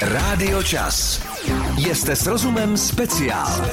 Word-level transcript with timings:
Rádio 0.00 0.62
Čas. 0.62 1.26
Jste 1.76 2.16
s 2.16 2.26
rozumem 2.26 2.76
speciál. 2.76 3.66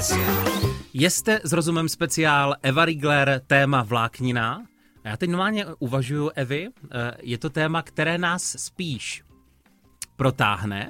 Jste 0.94 1.42
s 1.44 1.54
rozumem 1.54 1.90
speciál 1.90 2.56
Eva 2.62 2.86
Rigler, 2.86 3.42
téma 3.48 3.84
vláknina. 3.84 4.66
A 5.04 5.10
já 5.10 5.18
teď 5.18 5.30
normálně 5.30 5.66
uvažuju, 5.80 6.32
Evi, 6.36 6.68
eh, 6.68 7.12
je 7.22 7.38
to 7.38 7.50
téma, 7.50 7.82
které 7.82 8.18
nás 8.18 8.56
spíš 8.60 9.24
protáhne, 10.16 10.90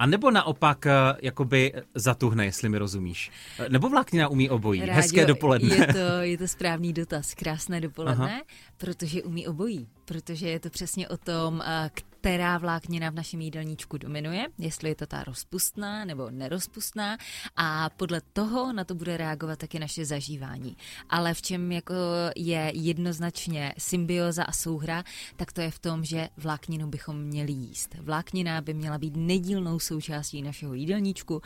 a 0.00 0.06
nebo 0.06 0.30
naopak 0.30 0.86
eh, 0.86 0.92
jakoby 1.22 1.72
zatuhne, 1.94 2.44
jestli 2.44 2.68
mi 2.68 2.78
rozumíš. 2.78 3.30
Eh, 3.58 3.68
nebo 3.68 3.88
vláknina 3.88 4.28
umí 4.28 4.50
obojí. 4.50 4.80
Rádio, 4.80 4.94
Hezké 4.94 5.26
dopoledne. 5.26 5.74
Je 5.76 5.86
to, 5.86 5.98
je 6.20 6.38
to 6.38 6.48
správný 6.48 6.92
dotaz. 6.92 7.34
Krásné 7.34 7.80
dopoledne, 7.80 8.32
Aha. 8.32 8.42
protože 8.76 9.22
umí 9.22 9.46
obojí. 9.48 9.88
Protože 10.10 10.48
je 10.48 10.60
to 10.60 10.70
přesně 10.70 11.08
o 11.08 11.16
tom, 11.16 11.62
eh, 11.66 11.90
která 12.20 12.58
vláknina 12.58 13.10
v 13.10 13.14
našem 13.14 13.40
jídelníčku 13.40 13.98
dominuje, 13.98 14.46
jestli 14.58 14.88
je 14.88 14.94
to 14.94 15.06
ta 15.06 15.24
rozpustná 15.24 16.04
nebo 16.04 16.30
nerozpustná 16.30 17.18
a 17.56 17.90
podle 17.90 18.20
toho 18.32 18.72
na 18.72 18.84
to 18.84 18.94
bude 18.94 19.16
reagovat 19.16 19.58
taky 19.58 19.78
naše 19.78 20.04
zažívání. 20.04 20.76
Ale 21.10 21.34
v 21.34 21.42
čem 21.42 21.72
jako 21.72 21.94
je 22.36 22.72
jednoznačně 22.74 23.74
symbioza 23.78 24.44
a 24.44 24.52
souhra, 24.52 25.04
tak 25.36 25.52
to 25.52 25.60
je 25.60 25.70
v 25.70 25.78
tom, 25.78 26.04
že 26.04 26.28
vlákninu 26.36 26.88
bychom 26.88 27.22
měli 27.22 27.52
jíst. 27.52 27.94
Vláknina 28.00 28.60
by 28.60 28.74
měla 28.74 28.98
být 28.98 29.16
nedílnou 29.16 29.78
součástí 29.78 30.42
našeho 30.42 30.74
jídelníčku, 30.74 31.42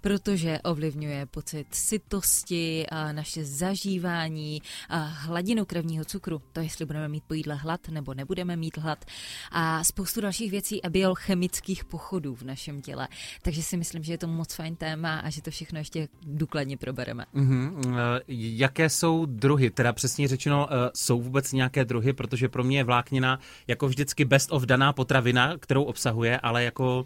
protože 0.00 0.58
ovlivňuje 0.64 1.26
pocit 1.26 1.66
sytosti, 1.70 2.86
a 2.86 3.12
naše 3.12 3.44
zažívání, 3.44 4.62
a 4.88 4.98
hladinu 4.98 5.64
krevního 5.64 6.04
cukru, 6.04 6.42
to 6.52 6.60
jestli 6.60 6.84
budeme 6.84 7.08
mít 7.08 7.24
po 7.24 7.34
jídle 7.34 7.54
hlad 7.54 7.88
nebo 7.88 8.07
nebudeme 8.14 8.56
mít 8.56 8.78
hlad 8.78 9.04
a 9.52 9.84
spoustu 9.84 10.20
dalších 10.20 10.50
věcí 10.50 10.82
a 10.82 10.90
biochemických 10.90 11.84
pochodů 11.84 12.34
v 12.34 12.42
našem 12.42 12.82
těle. 12.82 13.08
Takže 13.42 13.62
si 13.62 13.76
myslím, 13.76 14.02
že 14.02 14.12
je 14.12 14.18
to 14.18 14.26
moc 14.26 14.54
fajn 14.54 14.76
téma 14.76 15.18
a 15.18 15.30
že 15.30 15.42
to 15.42 15.50
všechno 15.50 15.78
ještě 15.78 16.08
důkladně 16.22 16.76
probereme. 16.76 17.24
Mhm. 17.32 17.82
eh, 17.86 18.20
Jaké 18.28 18.88
jsou 18.88 19.26
druhy? 19.26 19.70
Teda 19.70 19.92
přesně 19.92 20.28
řečeno, 20.28 20.68
eh, 20.70 20.90
jsou 20.94 21.20
vůbec 21.22 21.52
nějaké 21.52 21.84
druhy, 21.84 22.12
protože 22.12 22.48
pro 22.48 22.64
mě 22.64 22.78
je 22.78 22.84
vláknina 22.84 23.40
jako 23.66 23.88
vždycky 23.88 24.24
best 24.24 24.52
of 24.52 24.62
daná 24.62 24.92
potravina, 24.92 25.58
kterou 25.58 25.82
obsahuje, 25.82 26.40
ale 26.40 26.64
jako 26.64 27.04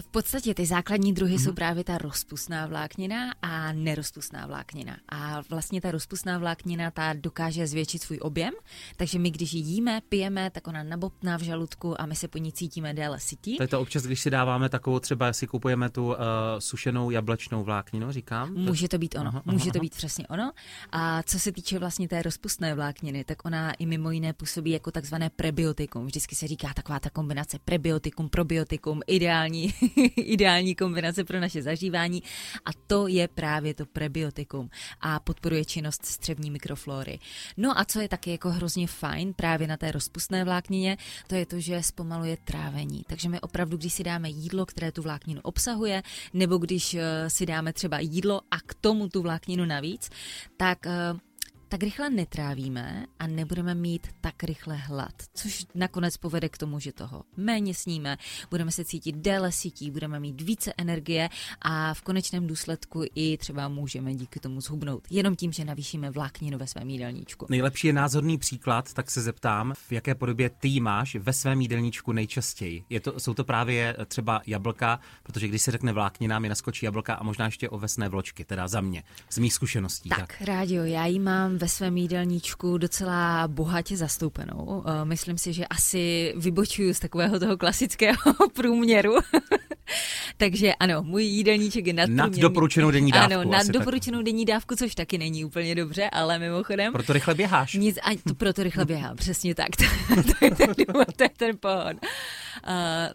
V 0.00 0.06
podstatě 0.10 0.54
ty 0.54 0.66
základní 0.66 1.12
druhy 1.12 1.36
mm-hmm. 1.36 1.44
jsou 1.44 1.52
právě 1.52 1.84
ta 1.84 1.98
rozpustná 1.98 2.66
vláknina 2.66 3.32
a 3.42 3.72
nerozpustná 3.72 4.46
vláknina. 4.46 4.96
A 5.08 5.42
vlastně 5.50 5.80
ta 5.80 5.90
rozpustná 5.90 6.38
vláknina 6.38 6.90
ta 6.90 7.12
dokáže 7.12 7.66
zvětšit 7.66 8.02
svůj 8.02 8.18
objem, 8.22 8.54
takže 8.96 9.18
my 9.18 9.30
když 9.30 9.52
ji 9.52 9.60
jíme, 9.60 10.00
pijeme, 10.08 10.50
tak 10.50 10.68
ona 10.68 10.82
nabobtná 10.82 11.36
v 11.36 11.42
žaludku 11.42 12.00
a 12.00 12.06
my 12.06 12.16
se 12.16 12.28
po 12.28 12.38
ní 12.38 12.52
cítíme 12.52 12.94
déle 12.94 13.20
sytí. 13.20 13.56
to 13.56 13.62
je 13.62 13.68
to 13.68 13.80
občas, 13.80 14.02
když 14.02 14.20
si 14.20 14.30
dáváme 14.30 14.68
takovou 14.68 14.98
třeba, 14.98 15.32
si 15.32 15.46
kupujeme 15.46 15.90
tu 15.90 16.06
uh, 16.06 16.14
sušenou 16.58 17.10
jablečnou 17.10 17.64
vlákninu, 17.64 18.12
říkám. 18.12 18.54
Může 18.54 18.88
to 18.88 18.98
být 18.98 19.14
ono, 19.14 19.28
Aha, 19.28 19.42
může 19.44 19.64
aha, 19.64 19.72
to 19.72 19.78
být 19.78 19.94
přesně 19.94 20.26
ono. 20.26 20.52
A 20.92 21.22
co 21.22 21.38
se 21.38 21.52
týče 21.52 21.78
vlastně 21.78 22.08
té 22.08 22.22
rozpustné 22.22 22.74
vlákniny, 22.74 23.24
tak 23.24 23.44
ona 23.44 23.72
i 23.72 23.86
mimo 23.86 24.10
jiné 24.10 24.32
působí 24.32 24.70
jako 24.70 24.90
takzvané 24.90 25.30
prebiotikum. 25.30 26.06
Vždycky 26.06 26.34
se 26.34 26.46
říká 26.46 26.74
taková 26.74 27.00
ta 27.00 27.10
kombinace 27.10 27.58
prebiotikum, 27.64 28.28
probiotikum, 28.28 29.00
ideální, 29.18 29.74
ideální 30.16 30.74
kombinace 30.74 31.24
pro 31.24 31.40
naše 31.40 31.62
zažívání. 31.62 32.22
A 32.64 32.70
to 32.86 33.08
je 33.08 33.28
právě 33.28 33.74
to 33.74 33.86
prebiotikum 33.86 34.70
a 35.00 35.20
podporuje 35.20 35.64
činnost 35.64 36.06
střevní 36.06 36.50
mikroflóry. 36.50 37.18
No 37.56 37.78
a 37.78 37.84
co 37.84 38.00
je 38.00 38.08
taky 38.08 38.30
jako 38.30 38.50
hrozně 38.50 38.86
fajn 38.86 39.34
právě 39.34 39.66
na 39.66 39.76
té 39.76 39.92
rozpustné 39.92 40.44
vláknině, 40.44 40.96
to 41.26 41.34
je 41.34 41.46
to, 41.46 41.60
že 41.60 41.82
zpomaluje 41.82 42.36
trávení. 42.44 43.04
Takže 43.08 43.28
my 43.28 43.40
opravdu, 43.40 43.76
když 43.76 43.92
si 43.92 44.04
dáme 44.04 44.30
jídlo, 44.30 44.66
které 44.66 44.92
tu 44.92 45.02
vlákninu 45.02 45.40
obsahuje, 45.42 46.02
nebo 46.34 46.58
když 46.58 46.94
eh, 46.94 47.30
si 47.30 47.46
dáme 47.46 47.72
třeba 47.72 47.98
jídlo 47.98 48.40
a 48.50 48.60
k 48.60 48.74
tomu 48.74 49.08
tu 49.08 49.22
vlákninu 49.22 49.64
navíc, 49.64 50.10
tak 50.56 50.86
eh, 50.86 51.27
tak 51.68 51.82
rychle 51.82 52.10
netrávíme 52.10 53.06
a 53.18 53.26
nebudeme 53.26 53.74
mít 53.74 54.06
tak 54.20 54.42
rychle 54.44 54.76
hlad, 54.76 55.12
což 55.34 55.66
nakonec 55.74 56.16
povede 56.16 56.48
k 56.48 56.58
tomu, 56.58 56.80
že 56.80 56.92
toho 56.92 57.22
méně 57.36 57.74
sníme, 57.74 58.16
budeme 58.50 58.72
se 58.72 58.84
cítit 58.84 59.16
déle 59.16 59.52
sytí, 59.52 59.90
budeme 59.90 60.20
mít 60.20 60.40
více 60.40 60.72
energie 60.78 61.28
a 61.62 61.94
v 61.94 62.02
konečném 62.02 62.46
důsledku 62.46 63.04
i 63.14 63.36
třeba 63.36 63.68
můžeme 63.68 64.14
díky 64.14 64.40
tomu 64.40 64.60
zhubnout, 64.60 65.06
jenom 65.10 65.36
tím, 65.36 65.52
že 65.52 65.64
navýšíme 65.64 66.10
vlákninu 66.10 66.58
ve 66.58 66.66
svém 66.66 66.90
jídelníčku. 66.90 67.46
Nejlepší 67.48 67.86
je 67.86 67.92
názorný 67.92 68.38
příklad, 68.38 68.92
tak 68.92 69.10
se 69.10 69.22
zeptám, 69.22 69.74
v 69.74 69.92
jaké 69.92 70.14
podobě 70.14 70.50
ty 70.50 70.80
máš 70.80 71.14
ve 71.14 71.32
svém 71.32 71.60
jídelníčku 71.60 72.12
nejčastěji. 72.12 72.84
Je 72.90 73.00
to, 73.00 73.20
jsou 73.20 73.34
to 73.34 73.44
právě 73.44 73.96
třeba 74.06 74.42
jablka, 74.46 75.00
protože 75.22 75.48
když 75.48 75.62
se 75.62 75.70
řekne 75.70 75.92
vláknina, 75.92 76.38
mi 76.38 76.48
naskočí 76.48 76.86
jablka 76.86 77.14
a 77.14 77.22
možná 77.22 77.44
ještě 77.44 77.68
ovesné 77.68 78.08
vločky, 78.08 78.44
teda 78.44 78.68
za 78.68 78.80
mě, 78.80 79.02
z 79.30 79.38
mých 79.38 79.54
zkušeností. 79.54 80.08
Tak, 80.08 80.18
tak. 80.18 80.40
rádio, 80.40 80.84
já 80.84 81.06
ji 81.06 81.18
mám 81.18 81.57
ve 81.58 81.68
svém 81.68 81.96
jídelníčku 81.96 82.78
docela 82.78 83.48
bohatě 83.48 83.96
zastoupenou. 83.96 84.84
Eh, 84.86 85.04
Myslím 85.04 85.38
si, 85.38 85.52
že 85.52 85.66
asi 85.66 86.34
vybočuju 86.36 86.94
z 86.94 87.00
takového 87.00 87.40
toho 87.40 87.56
klasického 87.56 88.32
průměru. 88.54 89.14
Takže 90.36 90.74
ano, 90.74 91.02
můj 91.02 91.24
jídelníček 91.24 91.86
je 91.86 91.92
nad, 91.92 92.10
Nad 92.10 92.32
doporučenou 92.32 92.90
denní 92.90 93.12
dávku, 93.12 93.34
Ano, 93.34 93.50
nad 93.50 93.58
asi 93.58 93.66
tak. 93.66 93.74
doporučenou 93.76 94.22
denní 94.22 94.44
dávku, 94.44 94.76
což 94.76 94.94
taky 94.94 95.18
není 95.18 95.44
úplně 95.44 95.74
dobře, 95.74 96.10
ale 96.12 96.38
mimochodem. 96.38 96.92
Proto 96.92 97.12
rychle 97.12 97.34
běháš. 97.34 97.74
Nic, 97.74 97.98
a 97.98 98.16
to 98.28 98.34
proto 98.34 98.62
rychle 98.62 98.84
běhám, 98.84 99.16
přesně 99.16 99.54
tak. 99.54 99.68
to, 99.76 99.84
to, 100.22 100.44
je 100.44 100.50
ten 100.50 100.74
důvod, 100.88 101.08
to 101.16 101.22
je 101.24 101.30
ten 101.36 101.56
pohod. 101.60 101.96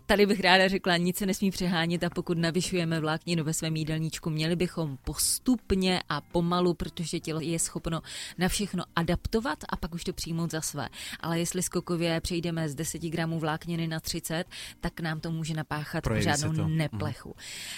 Tady 0.06 0.26
bych 0.26 0.40
ráda 0.40 0.68
řekla, 0.68 0.98
nic 0.98 1.18
se 1.18 1.26
nesmí 1.26 1.52
přehánět 1.52 2.04
a 2.04 2.10
pokud 2.10 2.38
navyšujeme 2.38 3.00
vlákninu 3.00 3.44
ve 3.44 3.54
svém 3.54 3.76
jídelníčku, 3.76 4.30
měli 4.30 4.56
bychom 4.56 4.98
postupně 4.98 6.02
a 6.10 6.22
pomalu, 6.22 6.74
protože 6.74 7.20
tělo 7.20 7.40
je 7.40 7.60
schopno 7.60 8.02
na 8.38 8.48
všechno 8.48 8.84
adaptovat 8.96 9.64
a 9.70 9.76
pak 9.76 9.94
už 9.94 10.04
to 10.04 10.14
přijmout 10.14 10.52
za 10.52 10.62
své. 10.62 10.90
Ale 11.20 11.40
jestli 11.40 11.62
skokově 11.62 12.22
přejdeme 12.22 12.70
z 12.70 12.76
10 12.76 13.02
gramů 13.02 13.40
vlákniny 13.40 13.88
na 13.88 14.00
30, 14.00 14.44
tak 14.80 15.00
nám 15.00 15.20
to 15.20 15.32
může 15.32 15.54
napáchat 15.54 16.04
Projeví 16.04 16.24
žádnou. 16.24 16.64
Mhm. 16.64 16.78
neplechu. 16.78 17.36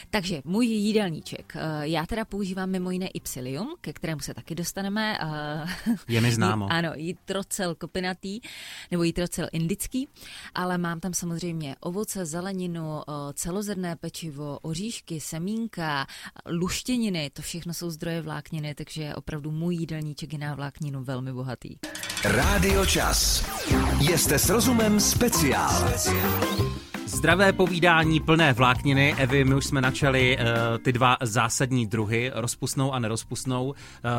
Takže 0.09 0.41
můj 0.45 0.65
jídelníček. 0.65 1.53
Uh, 1.55 1.61
já 1.81 2.05
teda 2.05 2.25
používám 2.25 2.69
mimo 2.69 2.91
jiné 2.91 3.07
i 3.07 3.19
psyllium, 3.19 3.75
ke 3.81 3.93
kterému 3.93 4.21
se 4.21 4.33
taky 4.33 4.55
dostaneme. 4.55 5.17
Uh, 5.23 5.95
Je 6.07 6.21
mi 6.21 6.31
známo. 6.31 6.67
ano, 6.71 6.91
jitrocel 6.95 7.75
kopinatý 7.75 8.39
nebo 8.91 9.03
jitrocel 9.03 9.47
indický, 9.51 10.07
ale 10.55 10.77
mám 10.77 10.99
tam 10.99 11.13
samozřejmě 11.13 11.54
ovoce, 11.79 12.25
zeleninu, 12.25 13.01
celozrné 13.33 13.95
pečivo, 13.95 14.59
oříšky, 14.61 15.19
semínka, 15.19 16.07
luštěniny, 16.49 17.29
to 17.33 17.41
všechno 17.41 17.73
jsou 17.73 17.89
zdroje 17.89 18.21
vlákniny, 18.21 18.75
takže 18.75 19.15
opravdu 19.15 19.51
můj 19.51 19.75
jídelníček 19.75 20.33
je 20.33 20.39
na 20.39 20.55
vlákninu 20.55 21.03
velmi 21.03 21.33
bohatý. 21.33 21.77
Rádio 22.23 22.85
Čas. 22.85 23.45
Jste 23.99 24.39
s 24.39 24.49
rozumem 24.49 24.99
speciál. 24.99 25.91
Zdravé 27.05 27.53
povídání 27.53 28.19
plné 28.19 28.53
vlákniny. 28.53 29.15
Evi, 29.17 29.45
my 29.45 29.55
už 29.55 29.65
jsme 29.65 29.81
načali 29.81 30.37
uh, 30.37 30.43
ty 30.77 30.91
dva 30.93 31.17
zásadní 31.21 31.87
druhy, 31.87 32.31
rozpustnou 32.35 32.91
a 32.91 32.99
nerozpustnou. 32.99 33.65
Uh, 33.65 33.73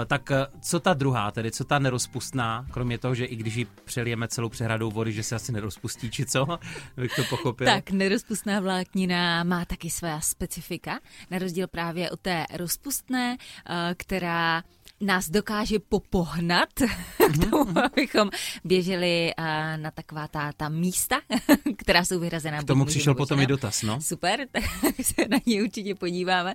tak 0.07 0.31
uh, 0.31 0.37
co 0.61 0.81
ta 0.81 0.95
druhá, 0.95 1.31
tedy 1.31 1.51
co 1.51 1.65
ta 1.65 1.79
nerozpustná, 1.79 2.67
kromě 2.71 2.99
toho, 2.99 3.15
že 3.15 3.25
i 3.25 3.37
když 3.37 3.55
ji 3.55 3.67
přelijeme 3.85 4.29
celou 4.29 4.49
přehradou 4.49 4.91
vody, 4.91 5.13
že 5.13 5.23
se 5.23 5.35
asi 5.35 5.53
nerozpustí, 5.53 6.11
či 6.11 6.27
co? 6.27 6.47
Bych 6.97 7.15
to 7.17 7.25
pochopil. 7.25 7.67
Tak, 7.67 7.91
nerozpustná 7.91 8.61
vláknina 8.61 9.45
má 9.45 9.65
taky 9.65 9.91
své 9.91 10.19
specifika, 10.23 10.99
na 11.31 11.39
rozdíl 11.39 11.67
právě 11.67 12.11
od 12.11 12.21
té 12.21 12.45
rozpustné, 12.57 13.37
eh, 13.67 13.95
která 13.97 14.63
nás 15.01 15.31
dokáže 15.31 15.79
popohnat 15.79 16.69
k 17.33 17.51
tomu, 17.51 17.79
abychom 17.84 18.31
běželi 18.65 19.33
na 19.77 19.91
taková 19.91 20.29
ta, 20.29 20.53
ta 20.53 20.69
místa, 20.69 21.17
která 21.77 22.05
jsou 22.05 22.21
vyhrazená. 22.21 22.62
K 22.62 22.65
tomu 22.65 22.84
přišel 22.84 23.15
potom 23.15 23.41
i 23.41 23.47
dotaz, 23.47 23.83
no. 23.83 24.01
Super, 24.01 24.47
tak 24.53 24.65
se 25.03 25.29
na 25.29 25.38
ní 25.47 25.62
určitě 25.62 25.94
podíváme. 25.94 26.55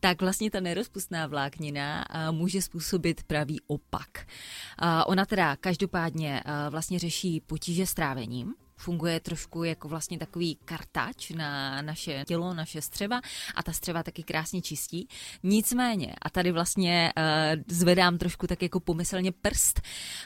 Tak 0.00 0.22
vlastně 0.22 0.50
ta 0.50 0.60
nerozpustná 0.60 1.26
vláknina 1.26 2.04
může 2.30 2.62
způsobit 2.62 3.22
pravý 3.22 3.60
opak. 3.66 4.26
Ona 5.06 5.26
teda 5.26 5.56
každopádně 5.56 6.42
vlastně 6.70 6.98
řeší 6.98 7.40
potíže 7.40 7.86
s 7.86 7.94
trávením, 7.94 8.54
funguje 8.80 9.20
trošku 9.20 9.64
jako 9.64 9.88
vlastně 9.88 10.18
takový 10.18 10.58
kartač 10.64 11.30
na 11.30 11.82
naše 11.82 12.24
tělo, 12.26 12.54
naše 12.54 12.82
střeva 12.82 13.20
a 13.54 13.62
ta 13.62 13.72
střeva 13.72 14.02
taky 14.02 14.22
krásně 14.22 14.62
čistí. 14.62 15.08
Nicméně, 15.42 16.14
a 16.22 16.30
tady 16.30 16.52
vlastně 16.52 17.12
uh, 17.16 17.62
zvedám 17.68 18.18
trošku 18.18 18.46
tak 18.46 18.62
jako 18.62 18.80
pomyslně 18.80 19.32
prst, 19.32 19.80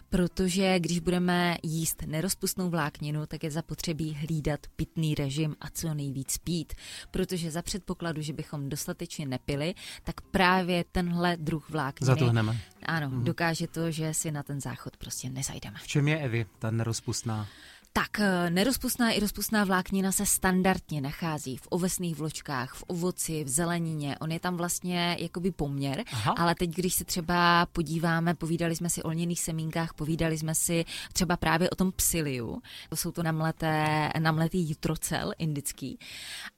protože 0.08 0.80
když 0.80 0.98
budeme 0.98 1.56
jíst 1.62 2.02
nerozpustnou 2.06 2.70
vlákninu, 2.70 3.26
tak 3.26 3.42
je 3.44 3.50
zapotřebí 3.50 4.14
hlídat 4.14 4.60
pitný 4.76 5.14
režim 5.14 5.56
a 5.60 5.70
co 5.70 5.94
nejvíc 5.94 6.38
pít, 6.38 6.72
protože 7.10 7.50
za 7.50 7.62
předpokladu, 7.62 8.22
že 8.22 8.32
bychom 8.32 8.68
dostatečně 8.68 9.26
nepili, 9.26 9.74
tak 10.02 10.20
právě 10.20 10.84
tenhle 10.92 11.36
druh 11.36 11.70
vlákniny 11.70 12.06
Zatuhneme. 12.06 12.60
ano, 12.86 13.10
dokáže 13.22 13.66
to, 13.66 13.90
že 13.90 14.14
si 14.14 14.30
na 14.30 14.42
ten 14.42 14.60
záchod 14.60 14.96
prostě 14.96 15.30
nezajdeme. 15.30 15.76
V 15.82 15.86
čem 15.86 16.08
je 16.08 16.18
Evi, 16.18 16.46
ta 16.58 16.70
nerozpustná? 16.70 17.46
Tak 17.96 18.20
eh, 18.20 18.50
nerozpustná 18.50 19.10
i 19.10 19.20
rozpustná 19.20 19.64
vláknina 19.64 20.12
se 20.12 20.26
standardně 20.26 21.00
nachází 21.00 21.56
v 21.56 21.66
ovesných 21.70 22.16
vločkách, 22.16 22.74
v 22.74 22.84
ovoci, 22.86 23.44
v 23.44 23.48
zelenině. 23.48 24.18
On 24.18 24.32
je 24.32 24.40
tam 24.40 24.56
vlastně 24.56 25.16
jakoby 25.20 25.50
poměr, 25.50 26.04
Aha. 26.12 26.34
ale 26.38 26.54
teď, 26.54 26.70
když 26.70 26.94
se 26.94 27.04
třeba 27.04 27.66
podíváme, 27.66 28.34
povídali 28.34 28.76
jsme 28.76 28.90
si 28.90 29.02
o 29.02 29.08
lněných 29.08 29.40
semínkách, 29.40 29.94
povídali 29.94 30.38
jsme 30.38 30.54
si 30.54 30.84
třeba 31.12 31.36
právě 31.36 31.70
o 31.70 31.74
tom 31.74 31.92
psiliu. 31.92 32.62
To 32.88 32.96
jsou 32.96 33.12
to 33.12 33.22
namleté, 33.22 34.10
namletý 34.18 34.68
jutrocel 34.68 35.32
indický. 35.38 35.98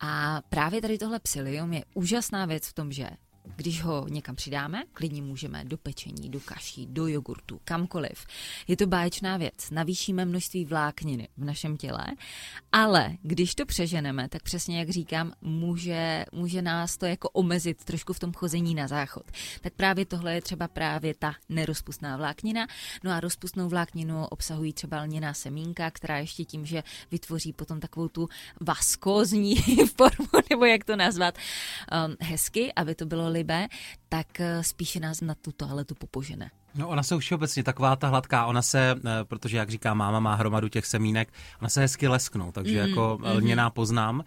A 0.01 0.41
právě 0.49 0.81
tady 0.81 0.99
tohle 0.99 1.19
psilium 1.19 1.73
je 1.73 1.85
úžasná 1.95 2.47
věc 2.47 2.67
v 2.67 2.73
tom, 2.73 2.93
že 2.93 3.11
když 3.57 3.83
ho 3.83 4.07
někam 4.09 4.37
přidáme, 4.37 4.83
klidně 4.93 5.23
můžeme 5.23 5.65
do 5.65 5.79
pečení, 5.79 6.31
do 6.31 6.41
kaší, 6.41 6.87
do 6.87 7.07
jogurtu, 7.07 7.61
kamkoliv. 7.65 8.27
Je 8.69 8.77
to 8.77 8.87
báječná 8.87 9.37
věc. 9.37 9.71
Navýšíme 9.71 10.25
množství 10.25 10.65
vlákniny 10.65 11.29
v 11.37 11.45
našem 11.45 11.77
těle, 11.77 12.07
ale 12.73 13.17
když 13.23 13.55
to 13.55 13.67
přeženeme, 13.67 14.29
tak 14.29 14.43
přesně 14.43 14.79
jak 14.79 14.91
říkám, 14.91 15.33
může, 15.41 16.25
může 16.33 16.63
nás 16.63 16.97
to 16.97 17.07
jako 17.07 17.29
omezit 17.31 17.85
trošku 17.85 18.13
v 18.13 18.19
tom 18.19 18.33
chození 18.33 18.75
na 18.75 18.89
záchod. 18.89 19.25
Tak 19.61 19.73
právě 19.73 20.07
tohle 20.07 20.35
je 20.35 20.43
třeba 20.43 20.69
právě 20.69 21.15
ta 21.15 21.35
nerozpustná 21.49 22.17
vláknina. 22.17 22.67
No 23.05 23.13
a 23.13 23.21
rozpustnou 23.21 23.69
vlákninu 23.69 24.27
obsahují 24.27 24.73
třeba 24.73 25.03
lněná 25.03 25.35
semínka, 25.35 25.91
která 25.91 26.19
ještě 26.19 26.45
tím, 26.45 26.67
že 26.67 26.83
vytvoří 27.11 27.53
potom 27.53 27.81
takovou 27.81 28.09
tu 28.09 28.29
vaskózní 28.61 29.57
formu, 29.97 30.29
nebo 30.51 30.65
jak 30.65 30.85
to 30.85 30.97
nazvat, 30.97 31.39
um, 32.07 32.17
hezky, 32.21 32.73
aby 32.73 32.95
to 32.95 33.07
bylo 33.07 33.29
libé, 33.37 33.69
tak 34.09 34.41
eh, 34.41 34.63
spíše 34.65 35.01
nás 35.01 35.21
na 35.21 35.35
tu 35.35 35.53
toaletu 35.53 35.95
popožene. 35.95 36.51
No 36.75 36.89
ona 36.89 37.03
se 37.03 37.15
už 37.15 37.33
obecně 37.33 37.63
taková 37.63 37.97
ta 37.97 38.09
hladká, 38.09 38.47
ona 38.47 38.63
se, 38.63 38.95
eh, 38.97 39.25
protože 39.25 39.57
jak 39.57 39.71
říká 39.71 39.95
máma, 39.95 40.21
má 40.21 40.35
hromadu 40.35 40.69
těch 40.69 40.87
semínek, 40.87 41.29
ona 41.61 41.69
se 41.69 41.81
hezky 41.81 42.09
lesknou, 42.09 42.53
takže 42.53 42.83
mm, 42.83 42.89
jako 42.89 43.19
mm-hmm. 43.21 43.37
lněná 43.37 43.71
poznám. 43.71 44.25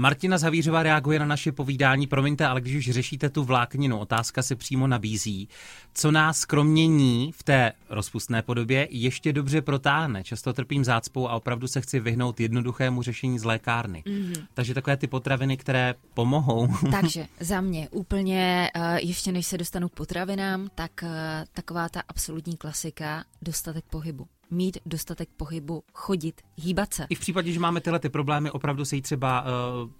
Martina 0.00 0.38
Zavířová 0.38 0.82
reaguje 0.82 1.18
na 1.18 1.26
naše 1.26 1.52
povídání. 1.52 2.06
Promiňte, 2.06 2.46
ale 2.46 2.60
když 2.60 2.76
už 2.76 2.90
řešíte 2.90 3.30
tu 3.30 3.44
vlákninu, 3.44 3.98
otázka 3.98 4.42
se 4.42 4.56
přímo 4.56 4.86
nabízí. 4.86 5.48
Co 5.94 6.10
nás 6.10 6.44
kromě 6.44 6.86
ní 6.86 7.32
v 7.32 7.42
té 7.42 7.72
rozpustné 7.90 8.42
podobě 8.42 8.88
ještě 8.90 9.32
dobře 9.32 9.62
protáhne? 9.62 10.24
Často 10.24 10.52
trpím 10.52 10.84
zácpou 10.84 11.28
a 11.28 11.32
opravdu 11.32 11.68
se 11.68 11.80
chci 11.80 12.00
vyhnout 12.00 12.40
jednoduchému 12.40 13.02
řešení 13.02 13.38
z 13.38 13.44
lékárny. 13.44 14.02
Mm-hmm. 14.06 14.46
Takže 14.54 14.74
takové 14.74 14.96
ty 14.96 15.06
potraviny, 15.06 15.56
které 15.56 15.94
pomohou. 16.14 16.68
Takže 16.90 17.26
za 17.40 17.60
mě 17.60 17.88
úplně, 17.88 18.70
eh, 18.74 19.00
ještě 19.00 19.32
než 19.32 19.46
se 19.46 19.58
dostanu 19.58 19.88
k 19.88 19.92
potravinám, 19.92 20.68
tak 20.74 21.02
eh, 21.02 21.44
taková 21.52 21.88
ta 21.88 22.02
absolutní 22.08 22.56
klasika, 22.56 23.24
dostatek 23.42 23.84
pohybu 23.90 24.26
mít 24.50 24.78
dostatek 24.86 25.28
pohybu, 25.36 25.82
chodit, 25.92 26.40
hýbat 26.56 26.94
se. 26.94 27.06
I 27.10 27.14
v 27.14 27.20
případě, 27.20 27.52
že 27.52 27.60
máme 27.60 27.80
tyhle 27.80 27.98
ty 27.98 28.08
problémy, 28.08 28.50
opravdu 28.50 28.84
se 28.84 28.96
jí 28.96 29.02
třeba 29.02 29.44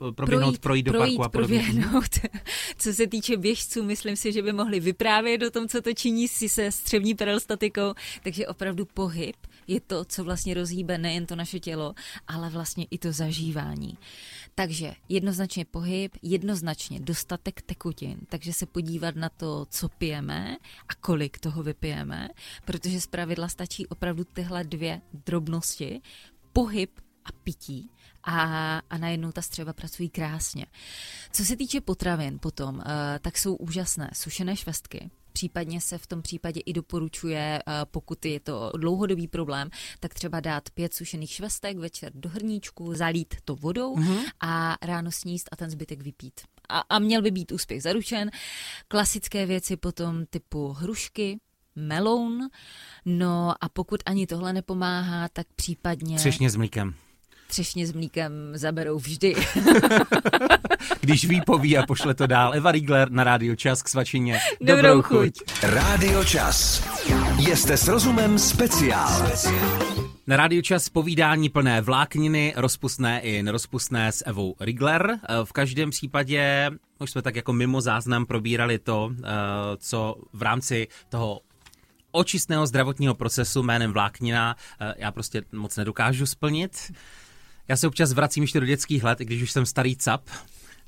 uh, 0.00 0.12
proběhnout, 0.12 0.58
projít, 0.58 0.60
projít 0.60 0.82
do 0.82 0.92
projít, 0.92 1.16
parku 1.16 1.24
a 1.24 1.28
podobně. 1.28 1.62
Proběhnout. 1.62 2.18
Co 2.78 2.92
se 2.92 3.06
týče 3.06 3.36
běžců, 3.36 3.84
myslím 3.84 4.16
si, 4.16 4.32
že 4.32 4.42
by 4.42 4.52
mohli 4.52 4.80
vyprávět 4.80 5.42
o 5.42 5.50
tom, 5.50 5.68
co 5.68 5.82
to 5.82 5.92
činí 5.92 6.28
si 6.28 6.48
se 6.48 6.72
střevní 6.72 7.14
perilstatikou, 7.14 7.94
takže 8.22 8.46
opravdu 8.46 8.84
pohyb 8.84 9.36
je 9.66 9.80
to, 9.80 10.04
co 10.04 10.24
vlastně 10.24 10.54
rozhýbe 10.54 10.98
nejen 10.98 11.26
to 11.26 11.36
naše 11.36 11.60
tělo, 11.60 11.94
ale 12.28 12.50
vlastně 12.50 12.86
i 12.90 12.98
to 12.98 13.12
zažívání. 13.12 13.98
Takže 14.58 14.94
jednoznačně 15.08 15.64
pohyb, 15.64 16.16
jednoznačně 16.22 17.00
dostatek 17.00 17.62
tekutin, 17.62 18.18
takže 18.28 18.52
se 18.52 18.66
podívat 18.66 19.16
na 19.16 19.28
to, 19.28 19.66
co 19.70 19.88
pijeme 19.88 20.56
a 20.88 20.94
kolik 20.94 21.38
toho 21.38 21.62
vypijeme, 21.62 22.28
protože 22.64 23.00
z 23.00 23.06
pravidla 23.06 23.48
stačí 23.48 23.86
opravdu 23.86 24.24
tyhle 24.24 24.64
dvě 24.64 25.00
drobnosti, 25.26 26.00
pohyb 26.52 26.90
a 27.24 27.32
pití. 27.32 27.90
A, 28.24 28.78
a 28.90 28.98
najednou 28.98 29.32
ta 29.32 29.42
střeva 29.42 29.72
pracují 29.72 30.08
krásně. 30.08 30.66
Co 31.32 31.44
se 31.44 31.56
týče 31.56 31.80
potravin 31.80 32.38
potom, 32.38 32.76
uh, 32.76 32.82
tak 33.20 33.38
jsou 33.38 33.56
úžasné 33.56 34.10
sušené 34.14 34.56
švestky, 34.56 35.10
Případně 35.38 35.80
se 35.80 35.98
v 35.98 36.06
tom 36.06 36.22
případě 36.22 36.60
i 36.60 36.72
doporučuje, 36.72 37.58
eh, 37.58 37.72
pokud 37.90 38.24
je 38.24 38.40
to 38.40 38.72
dlouhodobý 38.76 39.28
problém, 39.28 39.70
tak 40.00 40.14
třeba 40.14 40.40
dát 40.40 40.70
pět 40.70 40.94
sušených 40.94 41.30
švestek 41.30 41.78
večer 41.78 42.12
do 42.14 42.28
hrníčku, 42.28 42.94
zalít 42.94 43.34
to 43.44 43.56
vodou 43.56 43.96
mm-hmm. 43.96 44.24
a 44.40 44.76
ráno 44.82 45.10
sníst 45.10 45.48
a 45.52 45.56
ten 45.56 45.70
zbytek 45.70 46.02
vypít. 46.02 46.40
A, 46.68 46.78
a 46.78 46.98
měl 46.98 47.22
by 47.22 47.30
být 47.30 47.52
úspěch 47.52 47.82
zaručen. 47.82 48.30
Klasické 48.88 49.46
věci 49.46 49.76
potom 49.76 50.26
typu 50.26 50.68
hrušky, 50.68 51.40
meloun, 51.76 52.48
no 53.04 53.54
a 53.60 53.68
pokud 53.68 54.00
ani 54.06 54.26
tohle 54.26 54.52
nepomáhá, 54.52 55.28
tak 55.28 55.46
případně... 55.56 56.16
Třešně 56.16 56.50
s 56.50 56.56
mlíkem 56.56 56.94
třešně 57.48 57.86
s 57.86 57.92
mlíkem 57.92 58.32
zaberou 58.54 58.98
vždy. 58.98 59.34
Když 61.00 61.24
ví, 61.24 61.40
poví 61.46 61.78
a 61.78 61.86
pošle 61.86 62.14
to 62.14 62.26
dál. 62.26 62.54
Eva 62.54 62.72
Riegler 62.72 63.10
na 63.10 63.24
Rádio 63.24 63.56
Čas 63.56 63.82
k 63.82 63.88
svačině. 63.88 64.38
Dobrou, 64.60 64.76
Dobrou 64.76 65.02
chuť. 65.02 65.32
Rádio 65.62 66.24
Čas. 66.24 66.84
Jste 67.38 67.76
s 67.76 67.88
rozumem 67.88 68.38
speciál. 68.38 69.30
Na 70.26 70.36
rádiu 70.36 70.62
čas 70.62 70.88
povídání 70.88 71.48
plné 71.48 71.80
vlákniny, 71.80 72.54
rozpustné 72.56 73.20
i 73.20 73.42
nerozpustné 73.42 74.12
s 74.12 74.26
Evou 74.26 74.54
Rigler. 74.60 75.18
V 75.44 75.52
každém 75.52 75.90
případě 75.90 76.70
už 76.98 77.10
jsme 77.10 77.22
tak 77.22 77.36
jako 77.36 77.52
mimo 77.52 77.80
záznam 77.80 78.26
probírali 78.26 78.78
to, 78.78 79.10
eh, 79.12 79.26
co 79.76 80.16
v 80.32 80.42
rámci 80.42 80.88
toho 81.08 81.40
očistného 82.10 82.66
zdravotního 82.66 83.14
procesu 83.14 83.62
jménem 83.62 83.92
vláknina 83.92 84.56
eh, 84.80 84.94
já 84.98 85.12
prostě 85.12 85.42
moc 85.52 85.76
nedokážu 85.76 86.26
splnit. 86.26 86.92
Já 87.68 87.76
se 87.76 87.86
občas 87.86 88.12
vracím 88.12 88.42
ještě 88.42 88.60
do 88.60 88.66
dětských 88.66 89.04
let, 89.04 89.20
i 89.20 89.24
když 89.24 89.42
už 89.42 89.50
jsem 89.50 89.66
starý 89.66 89.96
cap. 89.96 90.30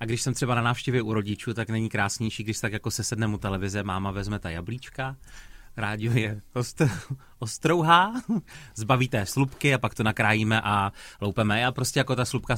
A 0.00 0.04
když 0.04 0.22
jsem 0.22 0.34
třeba 0.34 0.54
na 0.54 0.62
návštěvě 0.62 1.02
u 1.02 1.12
rodičů, 1.12 1.54
tak 1.54 1.70
není 1.70 1.88
krásnější, 1.88 2.44
když 2.44 2.60
tak 2.60 2.72
jako 2.72 2.90
se 2.90 3.04
sedneme 3.04 3.34
u 3.34 3.38
televize, 3.38 3.82
máma 3.82 4.10
vezme 4.10 4.38
ta 4.38 4.50
jablíčka, 4.50 5.16
rádio 5.76 6.12
je 6.12 6.40
ostrouhá, 7.40 8.12
zbaví 8.74 9.08
té 9.08 9.26
slupky 9.26 9.74
a 9.74 9.78
pak 9.78 9.94
to 9.94 10.02
nakrájíme 10.02 10.60
a 10.60 10.92
loupeme. 11.20 11.60
Já 11.60 11.72
prostě 11.72 12.00
jako 12.00 12.16
ta 12.16 12.24
slupka, 12.24 12.56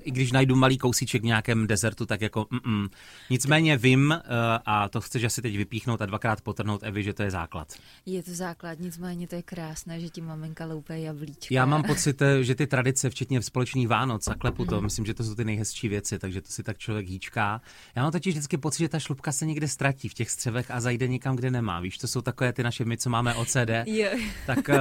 i 0.00 0.10
když 0.10 0.32
najdu 0.32 0.56
malý 0.56 0.78
kousíček 0.78 1.22
v 1.22 1.24
nějakém 1.24 1.66
dezertu, 1.66 2.06
tak 2.06 2.20
jako 2.20 2.42
mm-mm. 2.42 2.88
Nicméně 3.30 3.76
vím, 3.76 4.12
eh, 4.12 4.20
a 4.66 4.88
to 4.88 5.00
chceš 5.00 5.24
asi 5.24 5.42
teď 5.42 5.56
vypíchnout 5.56 6.02
a 6.02 6.06
dvakrát 6.06 6.40
potrhnout 6.40 6.82
Evi, 6.82 7.02
že 7.02 7.12
to 7.12 7.22
je 7.22 7.30
základ. 7.30 7.72
Je 8.06 8.22
to 8.22 8.34
základ, 8.34 8.80
nicméně 8.80 9.28
to 9.28 9.34
je 9.34 9.42
krásné, 9.42 10.00
že 10.00 10.08
ti 10.08 10.20
maminka 10.20 10.66
loupe 10.66 10.98
jablíčka. 10.98 11.54
Já 11.54 11.66
mám 11.66 11.82
pocit, 11.86 12.22
eh, 12.22 12.44
že 12.44 12.54
ty 12.54 12.66
tradice, 12.66 13.10
včetně 13.10 13.40
v 13.40 13.44
společných 13.44 13.88
Vánoc 13.88 14.28
a 14.28 14.34
klepu 14.34 14.64
to, 14.64 14.76
mm. 14.76 14.84
myslím, 14.84 15.06
že 15.06 15.14
to 15.14 15.24
jsou 15.24 15.34
ty 15.34 15.44
nejhezčí 15.44 15.88
věci, 15.88 16.18
takže 16.18 16.40
to 16.40 16.48
si 16.48 16.62
tak 16.62 16.78
člověk 16.78 17.08
hýčká. 17.08 17.60
Já 17.96 18.02
mám 18.02 18.12
totiž 18.12 18.34
vždycky 18.34 18.56
pocit, 18.56 18.78
že 18.78 18.88
ta 18.88 18.98
šlupka 18.98 19.32
se 19.32 19.46
někde 19.46 19.68
ztratí 19.68 20.08
v 20.08 20.14
těch 20.14 20.30
střevech 20.30 20.70
a 20.70 20.80
zajde 20.80 21.08
někam, 21.08 21.36
kde 21.36 21.50
nemá. 21.50 21.80
Víš, 21.80 21.98
to 21.98 22.08
jsou 22.08 22.20
takové 22.20 22.52
ty 22.52 22.62
naše 22.62 22.84
my, 22.84 22.96
co 22.96 23.10
máme 23.10 23.34
OCD. 23.34 23.70
Jo. 23.86 24.08
Tak 24.46 24.68
uh, 24.68 24.74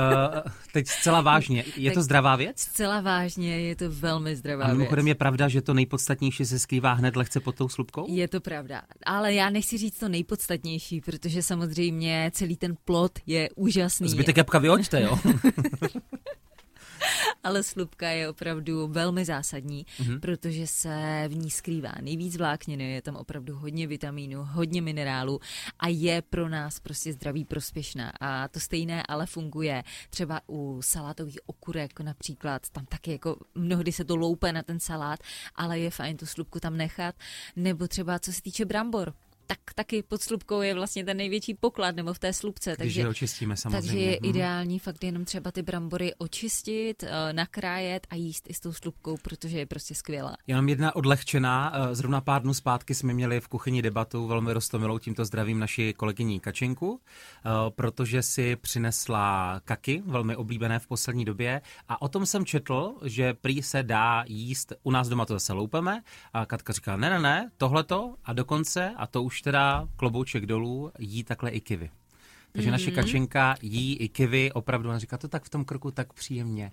teď 0.73 0.87
zcela 0.87 1.21
vážně. 1.21 1.63
Je 1.75 1.89
tak 1.89 1.95
to 1.95 2.03
zdravá 2.03 2.35
věc? 2.35 2.59
Zcela 2.59 3.01
vážně, 3.01 3.59
je 3.59 3.75
to 3.75 3.85
velmi 3.89 4.35
zdravá 4.35 4.65
věc. 4.65 4.73
A 4.73 4.77
mimochodem 4.77 5.07
je 5.07 5.15
pravda, 5.15 5.47
že 5.47 5.61
to 5.61 5.73
nejpodstatnější 5.73 6.45
se 6.45 6.59
skrývá 6.59 6.93
hned 6.93 7.15
lehce 7.15 7.39
pod 7.39 7.55
tou 7.55 7.69
slupkou? 7.69 8.05
Je 8.09 8.27
to 8.27 8.41
pravda. 8.41 8.81
Ale 9.05 9.33
já 9.33 9.49
nechci 9.49 9.77
říct 9.77 9.99
to 9.99 10.09
nejpodstatnější, 10.09 11.01
protože 11.01 11.41
samozřejmě 11.41 12.31
celý 12.33 12.55
ten 12.55 12.75
plot 12.85 13.19
je 13.25 13.49
úžasný. 13.55 14.09
Zbytek 14.09 14.37
jabka 14.37 14.59
vyhoďte, 14.59 15.01
jo? 15.01 15.19
ale 17.43 17.63
slupka 17.63 18.09
je 18.09 18.29
opravdu 18.29 18.87
velmi 18.87 19.25
zásadní, 19.25 19.85
mm-hmm. 19.85 20.19
protože 20.19 20.67
se 20.67 21.25
v 21.27 21.35
ní 21.35 21.51
skrývá 21.51 21.91
nejvíc 22.01 22.37
vlákniny, 22.37 22.93
je 22.93 23.01
tam 23.01 23.15
opravdu 23.15 23.55
hodně 23.55 23.87
vitamínů, 23.87 24.43
hodně 24.43 24.81
minerálů 24.81 25.39
a 25.79 25.87
je 25.87 26.21
pro 26.21 26.49
nás 26.49 26.79
prostě 26.79 27.13
zdraví 27.13 27.45
prospěšná. 27.45 28.11
A 28.19 28.47
to 28.47 28.59
stejné 28.59 29.03
ale 29.07 29.25
funguje 29.25 29.83
třeba 30.09 30.41
u 30.49 30.81
salátových 30.81 31.39
okurek 31.45 31.99
například, 31.99 32.69
tam 32.69 32.85
taky 32.85 33.11
jako 33.11 33.37
mnohdy 33.55 33.91
se 33.91 34.05
to 34.05 34.15
loupe 34.15 34.53
na 34.53 34.63
ten 34.63 34.79
salát, 34.79 35.19
ale 35.55 35.79
je 35.79 35.89
fajn 35.89 36.17
tu 36.17 36.25
slupku 36.25 36.59
tam 36.59 36.77
nechat, 36.77 37.15
nebo 37.55 37.87
třeba 37.87 38.19
co 38.19 38.33
se 38.33 38.41
týče 38.41 38.65
brambor, 38.65 39.13
tak 39.51 39.73
taky 39.75 40.03
pod 40.03 40.21
slupkou 40.21 40.61
je 40.61 40.73
vlastně 40.73 41.05
ten 41.05 41.17
největší 41.17 41.53
poklad, 41.53 41.95
nebo 41.95 42.13
v 42.13 42.19
té 42.19 42.33
slupce. 42.33 42.69
Když 42.69 42.77
takže, 42.77 43.01
je 43.01 43.07
očistíme 43.07 43.57
samozřejmě. 43.57 43.81
Takže 43.81 43.99
je 43.99 44.19
mhm. 44.21 44.29
ideální 44.29 44.79
fakt 44.79 45.03
jenom 45.03 45.25
třeba 45.25 45.51
ty 45.51 45.61
brambory 45.61 46.13
očistit, 46.17 47.03
eh, 47.03 47.33
nakrájet 47.33 48.07
a 48.09 48.15
jíst 48.15 48.49
i 48.49 48.53
s 48.53 48.59
tou 48.59 48.73
slupkou, 48.73 49.17
protože 49.17 49.59
je 49.59 49.65
prostě 49.65 49.95
skvělá. 49.95 50.35
Já 50.47 50.55
mám 50.55 50.69
jedna 50.69 50.95
odlehčená. 50.95 51.73
Eh, 51.75 51.95
zrovna 51.95 52.21
pár 52.21 52.41
dnů 52.41 52.53
zpátky 52.53 52.95
jsme 52.95 53.13
měli 53.13 53.39
v 53.41 53.47
kuchyni 53.47 53.81
debatu 53.81 54.27
velmi 54.27 54.53
rostomilou, 54.53 54.99
tímto 54.99 55.25
zdravím 55.25 55.59
naši 55.59 55.93
kolegyní 55.93 56.39
Kačenku, 56.39 57.01
eh, 57.01 57.49
protože 57.69 58.21
si 58.21 58.55
přinesla 58.55 59.59
kaky, 59.65 60.03
velmi 60.05 60.35
oblíbené 60.35 60.79
v 60.79 60.87
poslední 60.87 61.25
době. 61.25 61.61
A 61.87 62.01
o 62.01 62.07
tom 62.07 62.25
jsem 62.25 62.45
četl, 62.45 62.95
že 63.03 63.33
prý 63.33 63.63
se 63.63 63.83
dá 63.83 64.23
jíst, 64.27 64.73
u 64.83 64.91
nás 64.91 65.09
doma 65.09 65.25
to 65.25 65.33
zase 65.33 65.53
loupeme. 65.53 66.01
A 66.33 66.45
Katka 66.45 66.73
říká, 66.73 66.97
ne, 66.97 67.09
ne, 67.09 67.19
ne, 67.19 67.51
tohleto 67.57 68.15
a 68.25 68.33
dokonce, 68.33 68.93
a 68.97 69.07
to 69.07 69.23
už 69.23 69.40
teda 69.41 69.87
klobouček 69.95 70.45
dolů, 70.45 70.91
jí 70.99 71.23
takhle 71.23 71.49
i 71.49 71.61
kivy. 71.61 71.89
Takže 72.51 72.69
mm-hmm. 72.69 72.71
naše 72.71 72.91
kačenka 72.91 73.55
jí 73.61 73.97
i 73.97 74.09
kivy, 74.09 74.51
opravdu 74.51 74.89
ona 74.89 74.99
říká 74.99 75.17
to 75.17 75.27
tak 75.27 75.43
v 75.43 75.49
tom 75.49 75.65
kroku 75.65 75.91
tak 75.91 76.13
příjemně. 76.13 76.71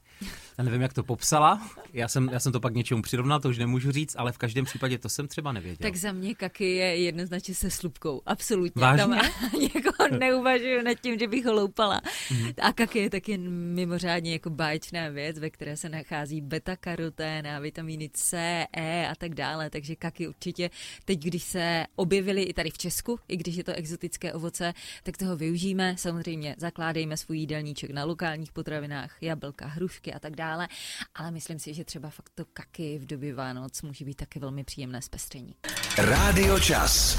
Já 0.59 0.65
nevím, 0.65 0.83
jak 0.83 0.93
to 0.93 1.03
popsala, 1.03 1.71
já 1.93 2.09
jsem, 2.09 2.29
já 2.33 2.41
jsem 2.41 2.53
to 2.53 2.61
pak 2.61 2.75
něčemu 2.75 3.03
přirovnal, 3.03 3.41
to 3.41 3.49
už 3.49 3.59
nemůžu 3.59 3.93
říct, 3.93 4.17
ale 4.19 4.33
v 4.33 4.39
každém 4.39 4.65
případě 4.65 4.99
to 4.99 5.09
jsem 5.09 5.29
třeba 5.29 5.53
nevěděl. 5.53 5.91
Tak 5.91 5.97
za 5.97 6.13
mě 6.13 6.35
kaky 6.35 6.71
je 6.71 6.97
jednoznačně 6.97 7.55
se 7.55 7.71
slupkou, 7.71 8.23
absolutně. 8.27 8.81
Vážně? 8.83 9.03
Tam 9.03 9.13
jako 9.75 10.17
neuvažuju 10.19 10.83
nad 10.83 10.95
tím, 10.95 11.19
že 11.19 11.29
bych 11.29 11.45
ho 11.45 11.53
loupala. 11.53 12.01
Mm-hmm. 12.01 12.55
A 12.63 12.73
kaky 12.73 12.99
je 12.99 13.11
taky 13.11 13.39
mimořádně 13.39 14.33
jako 14.33 14.51
báječná 14.51 15.09
věc, 15.09 15.39
ve 15.39 15.51
které 15.51 15.77
se 15.77 15.89
nachází 15.89 16.41
beta-karotén 16.41 17.47
a 17.47 17.59
vitamíny 17.59 18.11
C, 18.13 18.39
E 18.73 19.09
a 19.09 19.15
tak 19.15 19.35
dále, 19.35 19.71
takže 19.71 19.97
kaky 19.97 20.29
určitě 20.29 20.71
teď, 21.05 21.19
když 21.19 21.43
se 21.43 21.87
objevily 21.97 22.43
i 22.43 22.53
tady 22.53 22.71
v 22.71 22.79
Česku, 22.79 23.19
i 23.29 23.37
když 23.37 23.57
je 23.57 23.65
to 23.65 23.73
exotické 23.73 24.33
ovoce, 24.33 24.75
tak 25.03 25.17
toho 25.17 25.37
využijeme. 25.69 25.97
Samozřejmě 25.97 26.55
zakládejme 26.59 27.17
svůj 27.17 27.39
jídelníček 27.39 27.91
na 27.91 28.05
lokálních 28.05 28.53
potravinách, 28.53 29.17
jablka, 29.21 29.67
hrušky 29.67 30.15
a 30.15 30.19
tak 30.19 30.37
dále, 30.37 30.69
ale 31.15 31.31
myslím 31.31 31.59
si, 31.59 31.75
že 31.75 31.85
třeba 31.85 32.11
fakt 32.11 32.31
to 32.35 32.45
kaky 32.53 32.99
v 32.99 33.07
době 33.07 33.35
Vánoc 33.35 33.83
může 33.83 34.05
být 34.05 34.15
taky 34.15 34.39
velmi 34.39 34.65
příjemné 34.65 35.03
zpestření. 35.03 35.55
Rádio 35.99 36.61
Čas. 36.61 37.19